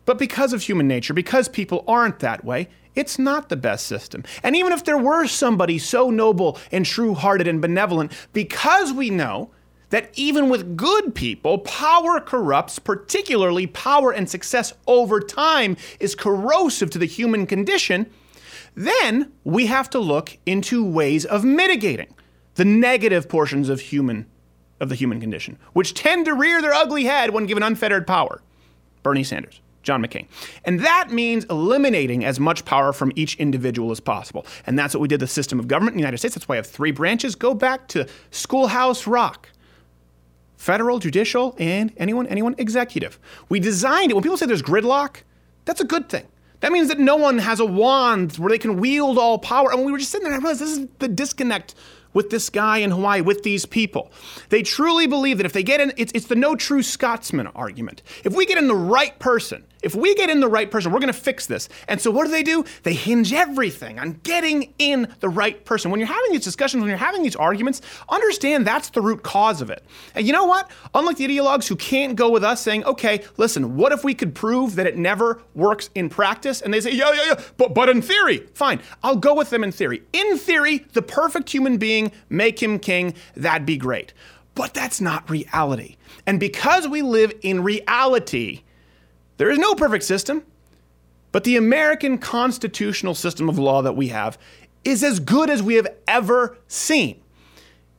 [0.05, 4.23] But because of human nature, because people aren't that way, it's not the best system.
[4.43, 9.09] And even if there were somebody so noble and true hearted and benevolent, because we
[9.09, 9.49] know
[9.89, 16.89] that even with good people, power corrupts, particularly power and success over time is corrosive
[16.91, 18.09] to the human condition,
[18.75, 22.13] Then we have to look into ways of mitigating
[22.55, 24.27] the negative portions of human
[24.79, 28.41] of the human condition, which tend to rear their ugly head when given unfettered power.
[29.01, 30.27] Bernie Sanders, John McCain.
[30.65, 34.45] And that means eliminating as much power from each individual as possible.
[34.65, 36.35] And that's what we did the system of government in the United States.
[36.35, 37.35] That's why I have three branches.
[37.35, 39.49] Go back to Schoolhouse Rock
[40.55, 43.19] federal, judicial, and anyone, anyone, executive.
[43.49, 44.13] We designed it.
[44.13, 45.17] When people say there's gridlock,
[45.65, 46.25] that's a good thing.
[46.61, 49.69] That means that no one has a wand where they can wield all power.
[49.69, 51.75] And when we were just sitting there and I realized this is the disconnect
[52.13, 54.11] with this guy in Hawaii, with these people.
[54.49, 58.01] They truly believe that if they get in, it's, it's the no true Scotsman argument.
[58.23, 60.99] If we get in the right person, if we get in the right person, we're
[60.99, 61.69] going to fix this.
[61.87, 62.63] And so what do they do?
[62.83, 65.91] They hinge everything on getting in the right person.
[65.91, 69.61] When you're having these discussions, when you're having these arguments, understand that's the root cause
[69.61, 69.83] of it.
[70.15, 70.71] And you know what?
[70.95, 74.33] Unlike the ideologues who can't go with us saying, okay, listen, what if we could
[74.33, 76.61] prove that it never works in practice?
[76.61, 78.81] And they say, yeah, yeah, yeah, but, but in theory, fine.
[79.03, 80.03] I'll go with them in theory.
[80.13, 84.13] In theory, the perfect human being, make him king, that'd be great.
[84.55, 85.97] But that's not reality.
[86.25, 88.61] And because we live in reality,
[89.37, 90.43] there is no perfect system,
[91.31, 94.37] but the American constitutional system of law that we have
[94.83, 97.19] is as good as we have ever seen.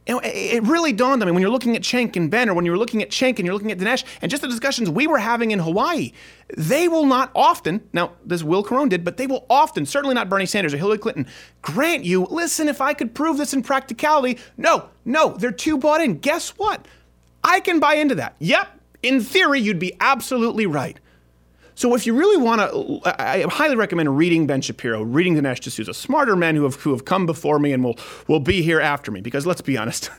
[0.06, 2.66] And it really dawned on me when you're looking at Cenk and Ben, or when
[2.66, 5.18] you're looking at Cenk and you're looking at Dinesh, and just the discussions we were
[5.18, 6.12] having in Hawaii,
[6.58, 10.28] they will not often, now this Will Caron did, but they will often, certainly not
[10.28, 11.26] Bernie Sanders or Hillary Clinton,
[11.62, 16.02] grant you, listen, if I could prove this in practicality, no, no, they're too bought
[16.02, 16.18] in.
[16.18, 16.86] Guess what?
[17.42, 18.36] I can buy into that.
[18.40, 21.00] Yep, in theory, you'd be absolutely right.
[21.74, 25.92] So if you really want to, I highly recommend reading Ben Shapiro, reading Dinesh D'Souza,
[25.92, 27.98] smarter men who have who have come before me and will
[28.28, 29.20] will be here after me.
[29.20, 30.10] Because let's be honest,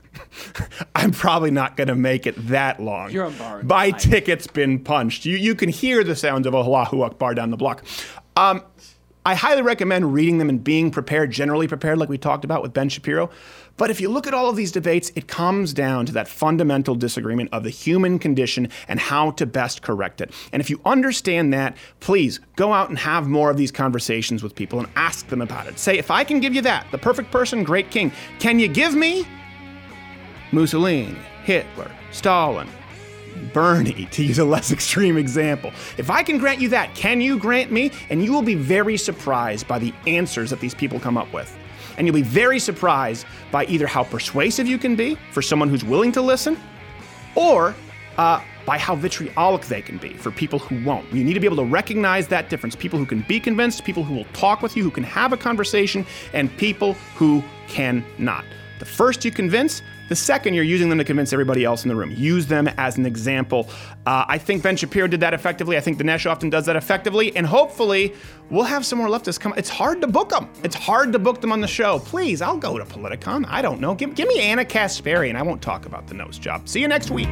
[0.95, 3.11] I'm probably not going to make it that long.
[3.11, 5.25] You're on My ticket's been punched.
[5.25, 7.85] You you can hear the sounds of a Allahu Akbar down the block.
[8.35, 8.61] Um,
[9.25, 12.73] I highly recommend reading them and being prepared, generally prepared, like we talked about with
[12.73, 13.31] Ben Shapiro.
[13.77, 16.95] But if you look at all of these debates, it comes down to that fundamental
[16.95, 20.31] disagreement of the human condition and how to best correct it.
[20.53, 24.55] And if you understand that, please go out and have more of these conversations with
[24.55, 25.77] people and ask them about it.
[25.77, 28.95] Say, if I can give you that, the perfect person, great king, can you give
[28.95, 29.27] me
[30.51, 32.69] Mussolini, Hitler, Stalin,
[33.51, 35.71] Bernie, to use a less extreme example.
[35.97, 37.91] If I can grant you that, can you grant me?
[38.09, 41.55] And you will be very surprised by the answers that these people come up with.
[41.97, 45.83] And you'll be very surprised by either how persuasive you can be for someone who's
[45.83, 46.57] willing to listen,
[47.35, 47.75] or
[48.17, 51.11] uh, by how vitriolic they can be for people who won't.
[51.13, 52.75] You need to be able to recognize that difference.
[52.75, 55.37] People who can be convinced, people who will talk with you, who can have a
[55.37, 58.45] conversation, and people who cannot.
[58.79, 61.95] The first you convince, the second you're using them to convince everybody else in the
[61.95, 62.11] room.
[62.11, 63.69] Use them as an example.
[64.05, 65.77] Uh, I think Ben Shapiro did that effectively.
[65.77, 67.35] I think Dinesh often does that effectively.
[67.35, 68.13] And hopefully,
[68.49, 69.53] we'll have some more leftists come.
[69.57, 70.49] It's hard to book them.
[70.63, 71.99] It's hard to book them on the show.
[71.99, 73.45] Please, I'll go to Politicon.
[73.47, 73.95] I don't know.
[73.95, 76.69] Give, give me Ana Kasparian, and I won't talk about the nose job.
[76.69, 77.29] See you next week.